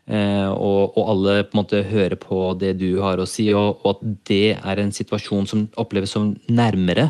[0.03, 3.83] Eh, og, og, alle på en måte hører på det du har å si, og,
[3.83, 7.09] og at det er en situasjon som oppleves som nærmere.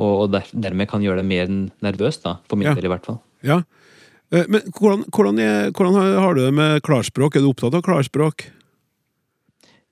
[0.00, 1.52] Og, og der, dermed kan gjøre deg mer
[1.84, 2.76] nervøs, da, for min ja.
[2.78, 3.20] del i hvert fall.
[3.44, 3.62] Ja.
[4.32, 7.36] Men hvordan, hvordan, er, hvordan har du det med klarspråk?
[7.36, 8.46] Er du opptatt av klarspråk?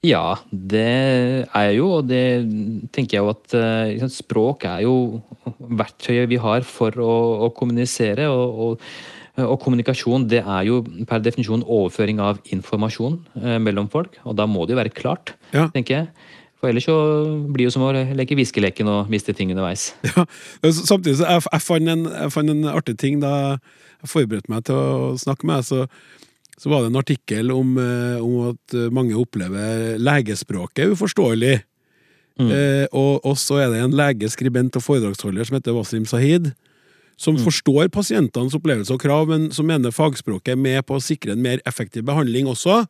[0.00, 0.80] Ja, det
[1.44, 2.22] er jeg jo, og det
[2.94, 3.56] tenker jeg jo at
[3.92, 4.94] liksom, Språk er jo
[5.60, 8.30] verktøyet vi har for å, å kommunisere.
[8.32, 8.86] Og, og,
[9.44, 14.16] og, kommunikasjon det er jo per definisjon overføring av informasjon eh, mellom folk.
[14.24, 15.68] Og da må det jo være klart, ja.
[15.74, 16.30] tenker jeg.
[16.60, 16.96] For ellers så
[17.48, 19.90] blir det jo som å leke viskeleken og miste ting underveis.
[20.10, 20.26] Ja,
[20.76, 24.66] Samtidig så jeg, jeg, fant en, jeg fant en artig ting da jeg forberedte meg
[24.68, 25.70] til å snakke med deg.
[25.70, 26.26] så
[26.60, 31.54] så var det en artikkel om, eh, om at mange opplever legespråket uforståelig.
[32.40, 32.50] Mm.
[32.50, 36.52] Eh, og, og, så er det en lege, skribent og foredragsholder som heter Wasim Sahid,
[37.20, 37.42] som mm.
[37.44, 41.44] forstår pasientenes opplevelser og krav, men som mener fagspråket er med på å sikre en
[41.44, 42.84] mer effektiv behandling også.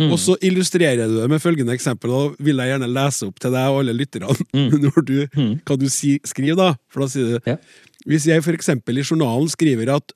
[0.00, 0.14] Mm.
[0.14, 3.52] Og så illustrerer du det med følgende eksempel, og vil jeg gjerne lese opp til
[3.52, 4.70] deg og alle lytterne mm.
[4.86, 5.52] når du, mm.
[5.68, 6.56] hva du si, skriver.
[6.56, 7.60] da, for da sier du ja.
[8.08, 10.14] Hvis jeg eksempel i journalen skriver at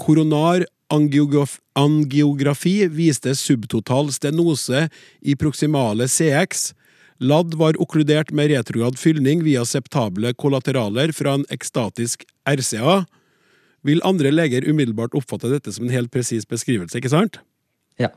[0.00, 4.86] koronar angiograf angiografi viste subtotal stenose
[5.20, 6.72] i proximale CX.
[7.18, 13.02] LAD var okkludert med retrograd fylning via septable kollateraler fra en ekstatisk RCA.
[13.86, 17.40] Vil andre leger umiddelbart oppfatte dette som en helt presis beskrivelse, ikke sant?
[17.98, 18.12] Ja.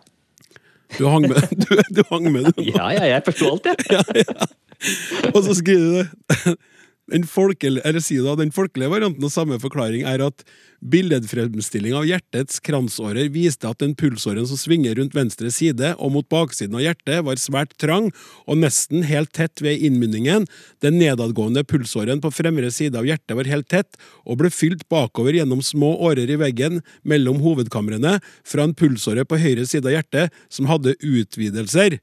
[0.98, 2.64] Du hang med, du, du hang med du.
[2.68, 4.26] Ja, ja, jeg forsto alt, jeg.
[5.36, 6.56] Og så skriver du det.
[7.12, 7.26] Den,
[8.02, 10.46] si da, den folkelige varianten av samme forklaring er at
[10.82, 16.28] billedfremstilling av hjertets kransårer viste at den pulsåren som svinger rundt venstre side og mot
[16.32, 18.10] baksiden av hjertet, var svært trang
[18.48, 20.48] og nesten helt tett ved innmunningen.
[20.82, 25.36] Den nedadgående pulsåren på fremre side av hjertet var helt tett og ble fylt bakover
[25.38, 30.42] gjennom små årer i veggen mellom hovedkamrene fra en pulsåre på høyre side av hjertet
[30.50, 32.00] som hadde utvidelser.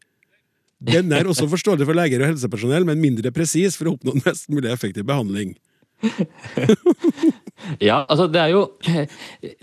[0.79, 4.25] Den er også forståelig for leger og helsepersonell, men mindre presis for å oppnå en
[4.27, 5.57] mest mulig effektiv behandling.
[7.83, 8.61] Ja, altså det er jo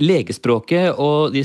[0.03, 1.41] Legespråket og de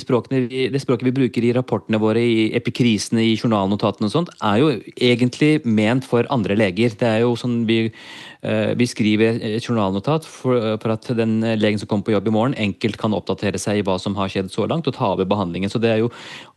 [0.51, 4.59] vi, det språket vi bruker i rapportene våre, i epikrisene, i journalnotatene og sånt, er
[4.61, 6.97] jo egentlig ment for andre leger.
[6.99, 7.93] Det er jo sånn vi, eh,
[8.41, 12.55] vi skriver et journalnotat for, for, at den legen som kommer på jobb i morgen,
[12.57, 15.69] enkelt kan oppdatere seg i hva som har skjedd så langt, og ta over behandlingen.
[15.69, 16.09] Så det er jo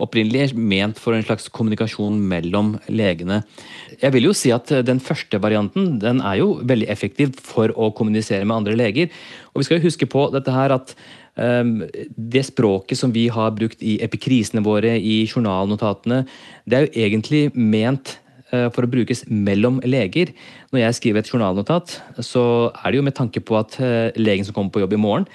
[0.03, 3.41] opprinnelig ment for en slags kommunikasjon mellom legene.
[3.99, 7.91] Jeg vil jo si at den første varianten den er jo veldig effektiv for å
[7.95, 9.11] kommunisere med andre leger.
[9.51, 10.95] Og vi skal jo huske på dette her at
[11.36, 16.23] det språket som vi har brukt i epikrisene våre, i journalnotatene,
[16.69, 18.19] det er jo egentlig ment
[18.76, 20.34] for å brukes mellom leger.
[20.74, 24.45] Når jeg skriver et journalnotat, så er det jo med tanke på at uh, legen
[24.45, 25.28] som kommer på jobb i morgen,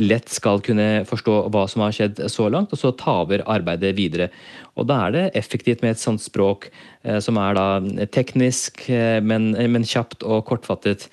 [0.00, 3.92] lett skal kunne forstå hva som har skjedd så langt, og så ta over arbeidet
[3.98, 4.30] videre.
[4.76, 6.70] Og Da er det effektivt med et sånt språk
[7.04, 7.66] eh, som er da
[8.08, 11.10] teknisk, eh, men, men kjapt og kortfattet.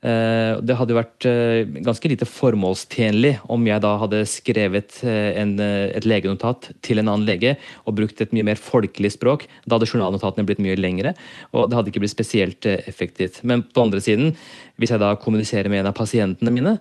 [0.00, 5.52] Eh, det hadde vært eh, ganske lite formålstjenlig om jeg da hadde skrevet eh, en,
[5.60, 9.44] et legenotat til en annen lege og brukt et mye mer folkelig språk.
[9.66, 11.12] Da hadde journalnotatene blitt mye lengre,
[11.52, 13.42] og det hadde ikke blitt spesielt effektivt.
[13.44, 14.32] Men på andre siden,
[14.80, 16.78] hvis jeg da kommuniserer med en av pasientene mine,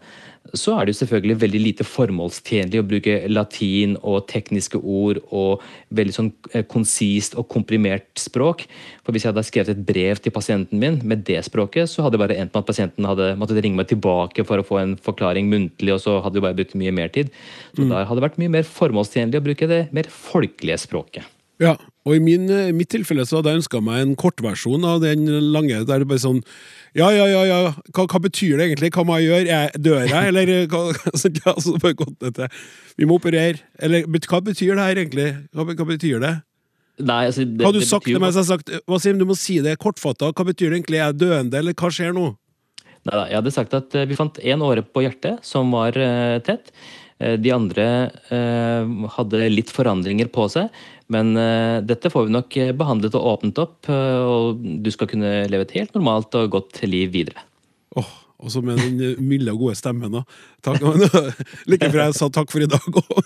[0.58, 5.64] så er det jo selvfølgelig veldig lite formålstjenlig å bruke latin og tekniske ord og
[5.96, 6.32] veldig sånn
[6.72, 8.66] konsist og komprimert språk.
[9.04, 12.18] For hvis jeg hadde skrevet et brev til pasienten min med det språket, så hadde
[12.18, 14.96] det bare endt med at pasienten hadde måttet ringe meg tilbake for å få en
[15.00, 17.34] forklaring muntlig, og så hadde vi bare brukt mye mer tid.
[17.74, 17.92] Så mm.
[17.92, 21.39] da hadde det vært mye mer formålstjenlig å bruke det mer folkelige språket.
[21.60, 21.74] Ja,
[22.08, 22.48] og i min,
[22.78, 25.82] mitt tilfelle så hadde jeg ønska meg en kortversjon av den lange.
[25.88, 26.40] Der det bare sånn
[26.98, 27.58] Ja, ja, ja, ja,
[27.94, 28.94] hva, hva, betyr det egentlig?
[28.96, 29.50] Hva må jeg gjøre?
[29.52, 30.84] Jeg, dør jeg, eller hva,
[31.14, 32.48] altså, bare gått dette.
[32.98, 33.60] Vi må operere.
[33.84, 35.28] Eller hva betyr det her egentlig?
[35.52, 36.34] Hva, hva betyr det?
[37.00, 39.36] Nei, altså, det, Hadde du sagt til meg, så har jeg sagt Wasim, du må
[39.40, 40.32] si det kortfatta.
[40.32, 41.02] Hva betyr det egentlig?
[41.02, 42.30] Er jeg døende, eller hva skjer nå?
[43.08, 46.00] Nei, jeg hadde sagt at eh, vi fant én åre på hjertet som var
[46.48, 46.72] tett.
[47.20, 47.84] De andre
[49.12, 50.70] hadde litt forandringer på seg.
[51.10, 51.34] Men
[51.90, 55.96] dette får vi nok behandlet og åpnet opp, og du skal kunne leve et helt
[55.98, 57.42] normalt og godt liv videre.
[57.98, 60.14] Oh, og så med den milde og gode stemmen.
[60.64, 60.84] Takk,
[61.72, 62.86] like før jeg sa takk for i dag.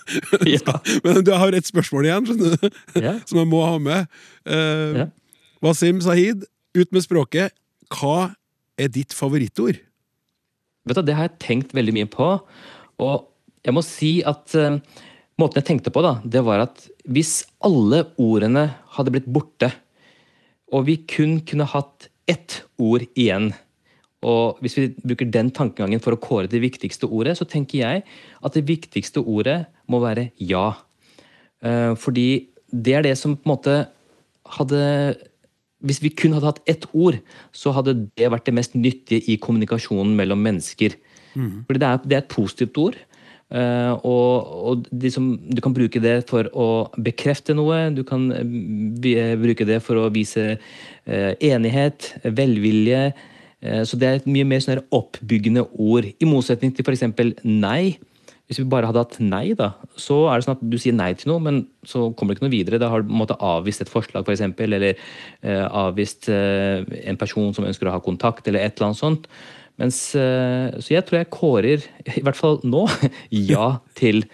[0.53, 0.77] Ja.
[1.05, 2.31] Men du har et spørsmål igjen,
[2.97, 3.17] ja.
[3.29, 4.07] som jeg må ha med.
[4.47, 5.07] Ja.
[5.63, 7.53] Wasim Sahid, ut med språket.
[7.93, 8.34] Hva
[8.79, 9.77] er ditt favorittord?
[10.84, 12.34] Vet du, Det har jeg tenkt veldig mye på.
[13.03, 13.29] Og
[13.63, 14.79] jeg må si at uh,
[15.41, 19.71] måten jeg tenkte på, da, det var at hvis alle ordene hadde blitt borte,
[20.73, 23.51] og vi kun kunne hatt ett ord igjen
[24.23, 28.03] og Hvis vi bruker den tankegangen for å kåre det viktigste ordet, så tenker jeg
[28.39, 30.77] at det viktigste ordet må være ja.
[31.59, 33.75] Uh, fordi det er det som på en måte
[34.55, 34.79] hadde
[35.84, 37.17] hvis vi kun hadde hatt ett ord,
[37.51, 40.95] så hadde det vært det mest nyttige i kommunikasjonen mellom mennesker.
[41.36, 41.65] Mm.
[41.67, 42.95] Fordi det er, det er, et positivt ord.
[43.54, 47.86] Uh, og, og liksom, du kan bruke det for å bekrefte noe.
[47.93, 50.58] Du kan uh, bruke det for å vise
[51.04, 53.10] enighet, velvilje.
[53.84, 56.08] så det er et mye mer sånn oppbyggende ord.
[56.08, 57.04] I motsetning til f.eks.
[57.43, 57.97] nei
[58.54, 61.14] hvis vi bare hadde hatt nei, da, så er det sånn at du sier nei
[61.18, 62.80] til noe, men så kommer det ikke noe videre.
[62.82, 67.54] Da har du måte, avvist et forslag, f.eks., for eller eh, avvist eh, en person
[67.56, 69.30] som ønsker å ha kontakt, eller et eller annet sånt.
[69.82, 72.86] Mens, eh, så jeg tror jeg kårer, i hvert fall nå,
[73.53, 74.26] ja til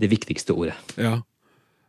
[0.00, 0.76] det viktigste ordet.
[0.96, 1.18] Ja.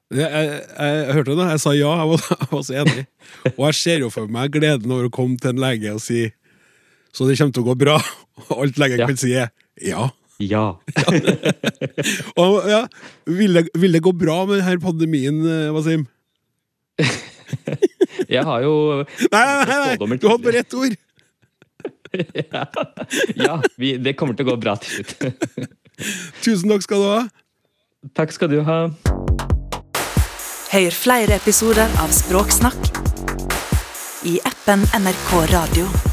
[0.07, 3.05] Jeg, jeg, jeg, hørte det, jeg sa ja, jeg var, jeg var, så enig.
[3.53, 6.29] Og jeg ser jo for meg gleden over å komme til en lege og si
[7.17, 7.95] så det kommer til å gå bra.
[8.51, 9.07] Og alt legen ja.
[9.09, 9.49] kan si, er
[9.81, 10.03] ja.
[10.37, 10.65] Ja.
[12.41, 12.83] og, ja
[13.25, 16.05] vil, det, vil, det, gå bra med denne pandemien, eh, Wasim?
[18.35, 18.75] jeg har jo
[19.33, 20.17] Nei, nei, nei!
[20.21, 20.93] Du hadde bare ett ord!
[22.51, 22.65] Ja,
[23.35, 25.71] ja vi, det kommer til å gå bra til slutt.
[26.45, 27.21] Tusen takk skal du ha.
[28.17, 28.79] Takk skal du ha.
[30.67, 32.91] Hør flere episoder av Språksnakk
[34.27, 36.06] i appen NRK Radio.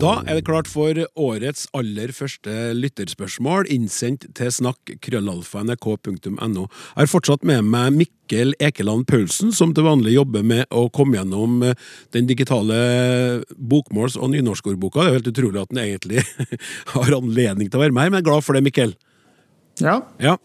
[0.00, 6.64] Da er det klart for årets aller første lytterspørsmål, innsendt til snakk.krøllalfa.nrk.no.
[6.66, 11.16] Jeg har fortsatt med meg Mikkel Ekeland Paulsen, som til vanlig jobber med å komme
[11.20, 11.74] gjennom eh,
[12.16, 12.78] den digitale
[13.54, 14.98] bokmåls- og nynorskordboka.
[15.00, 16.20] Det er helt utrolig at han egentlig
[16.96, 18.90] har anledning til å være med her, men jeg er glad for det, Mikkel.
[19.82, 20.36] Ja, Ja.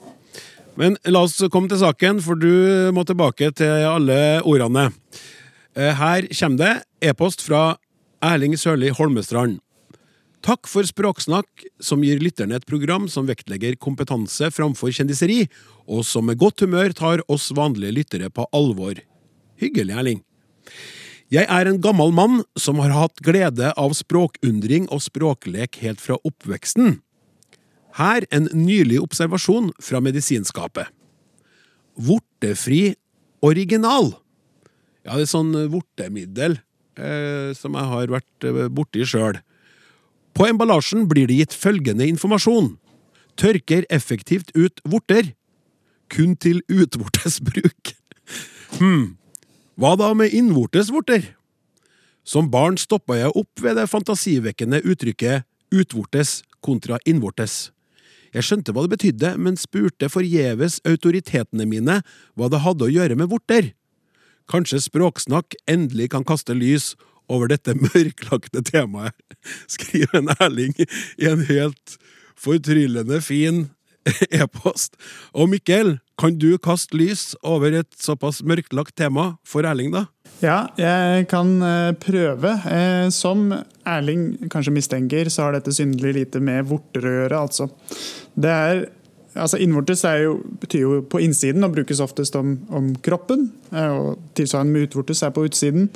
[0.80, 2.48] Men la oss komme til saken, for du
[2.96, 4.16] må tilbake til alle
[4.48, 4.86] ordene.
[5.76, 6.74] Eh, Her kommer det
[7.10, 7.64] e-post fra
[8.20, 9.62] Erling Sørli Holmestrand.
[10.44, 11.48] Takk for Språksnakk,
[11.84, 15.46] som gir lytterne et program som vektlegger kompetanse framfor kjendiseri,
[15.88, 19.00] og som med godt humør tar oss vanlige lyttere på alvor.
[19.60, 20.22] Hyggelig, Erling.
[21.32, 26.20] Jeg er en gammel mann som har hatt glede av språkundring og språklek helt fra
[26.28, 27.00] oppveksten.
[28.00, 30.88] Her en nylig observasjon fra medisinskapet.
[31.96, 32.96] Vortefri
[33.44, 34.16] original.
[35.08, 36.60] Ja, det er sånn vortemiddel
[37.00, 39.40] eh, som jeg har vært eh, borti sjøl.
[40.36, 42.76] På emballasjen blir det gitt følgende informasjon.
[43.40, 45.34] Tørker effektivt ut vorter.
[46.12, 47.96] Kun til utvortes bruk.
[48.78, 49.16] Hm,
[49.80, 51.34] hva da med innvortes vorter?
[52.28, 57.70] Som barn stoppa jeg opp ved det fantasivekkende uttrykket utvortes kontra innvortes.
[58.36, 62.00] Jeg skjønte hva det betydde, men spurte forgjeves autoritetene mine
[62.38, 63.72] hva det hadde å gjøre med vorter.
[64.50, 66.96] Kanskje Språksnakk endelig kan kaste lys
[67.30, 69.14] over dette mørklagte temaet,
[69.76, 72.00] skriver en Erling i en helt
[72.40, 73.68] fortryllende fin
[74.42, 74.96] e-post.
[75.38, 80.08] Og Mikkel, kan du kaste lys over et såpass mørklagt tema for Erling, da?
[80.40, 82.54] Ja, jeg kan eh, prøve.
[82.72, 83.52] Eh, Som
[83.86, 87.42] Erling kanskje mistenker, så har dette synderlig lite med vorter å gjøre.
[87.44, 87.70] altså.
[88.40, 88.86] Det er,
[89.36, 93.52] altså Innvortes jo, betyr jo på innsiden og brukes oftest om, om kroppen.
[93.72, 95.90] eh, og Tilsvarende med utvortes er på utsiden.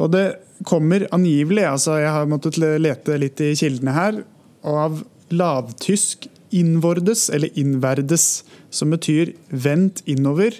[0.00, 0.26] Og det
[0.68, 4.20] kommer angivelig, altså jeg har måttet lete litt i kildene her,
[4.64, 5.00] av
[5.32, 10.56] lavtysk innvordes, eller innverdes, som betyr vendt innover,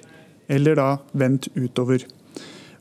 [0.51, 2.07] eller da vendt utover.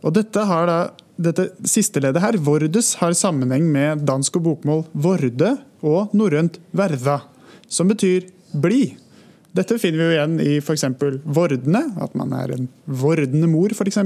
[0.05, 0.77] Og dette, har da,
[1.19, 7.19] dette siste leddet her, vordes, har sammenheng med dansk og bokmål vorde og norrønt verda,
[7.67, 8.95] som betyr bli.
[9.57, 10.85] Dette finner vi jo igjen i f.eks.
[11.25, 13.97] vordene, at man er en vordende mor, f.eks.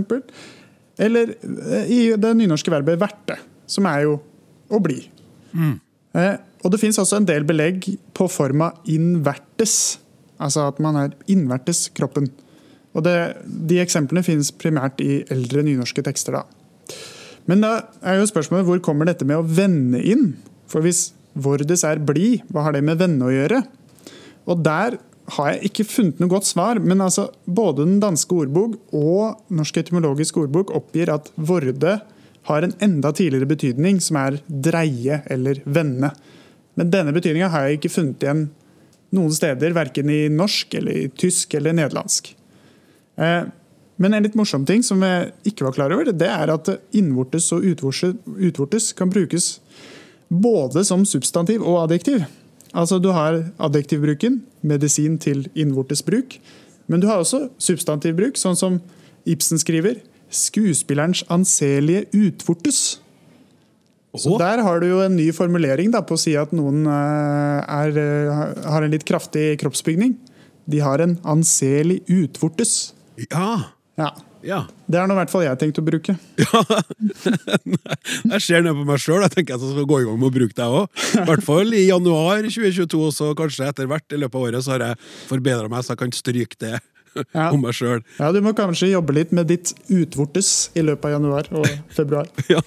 [1.03, 3.37] Eller eh, i det nynorske verbet verte,
[3.67, 4.17] som er jo
[4.73, 5.01] å bli.
[6.15, 9.97] Eh, og det fins også en del belegg på forma invertes,
[10.39, 12.29] altså at man er innvertes kroppen.
[12.93, 16.39] Og det, De eksemplene finnes primært i eldre nynorske tekster.
[16.39, 16.45] da.
[17.49, 17.73] Men da
[18.05, 20.37] er jo spørsmålet hvor kommer dette med å vende inn?
[20.71, 23.63] For hvis vordes er blid, hva har det med vende å gjøre?
[24.47, 28.75] Og der har jeg ikke funnet noe godt svar, men altså både den danske ordbok
[28.91, 31.99] og Norsk etymologisk ordbok oppgir at vorde
[32.43, 36.11] har en enda tidligere betydning, som er dreie eller vende.
[36.75, 38.45] Men denne betydninga har jeg ikke funnet igjen
[39.13, 42.33] noen steder, verken i norsk, eller i tysk eller nederlandsk.
[43.15, 43.43] Eh,
[43.95, 47.51] Men en litt morsom ting som jeg ikke var klar over, det er at innvortes
[47.53, 49.59] og utvortes, kan brukes
[50.33, 52.25] både som substantiv og adjektiv.
[52.73, 56.39] Altså Du har adjektivbruken, medisin til innvortes bruk.
[56.87, 58.81] Men du har også substantivbruk, sånn som
[59.29, 60.01] Ibsen skriver.
[60.33, 62.99] Skuespillerens anselige utvortes.
[64.17, 67.63] Så Der har du jo en ny formulering da, på å si at noen eh,
[67.65, 70.13] er, eh, har en litt kraftig kroppsbygning.
[70.69, 72.93] De har en anselig utvortes.
[73.31, 73.73] Ja.
[73.97, 74.11] Ja,
[74.43, 74.61] Ja.
[74.91, 76.15] Det er nå i hvert fall jeg tenkt å bruke.
[78.33, 79.21] Jeg ser ned på meg sjøl.
[79.23, 81.03] Jeg tenker at jeg skal gå i gang med å bruke det òg.
[81.19, 84.65] I hvert fall i januar 2022, og så kanskje etter hvert i løpet av året
[84.65, 86.73] så har jeg forbedra meg, så jeg kan stryke det
[87.13, 87.51] Ja.
[87.53, 87.99] om meg sjøl.
[88.17, 92.27] Ja, Du må kanskje jobbe litt med ditt utvortes i løpet av januar og februar.
[92.49, 92.61] Ja.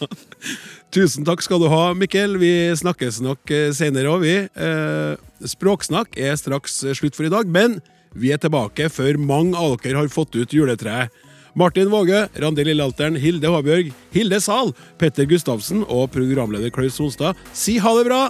[0.95, 2.39] Tusen takk skal du ha, Mikkel.
[2.39, 4.37] Vi snakkes nok eh, senere òg, vi.
[4.55, 5.17] Eh,
[5.51, 7.81] Språksnakk er straks slutt for i dag, men
[8.17, 11.11] vi er tilbake før mange av dere har fått ut juletreet.
[11.57, 17.79] Martin Våge, Randi Lillealteren, Hilde Håbjørg, Hilde Zahl, Petter Gustavsen og programleder Klaus Sonstad si
[17.81, 18.21] ha det bra!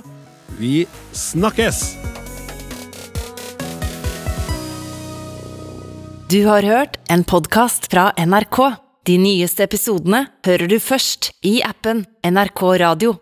[0.60, 1.82] Vi snakkes!
[6.30, 8.62] Du har hørt en podkast fra NRK.
[9.06, 13.18] De nyeste episodene hører du først i appen NRK Radio.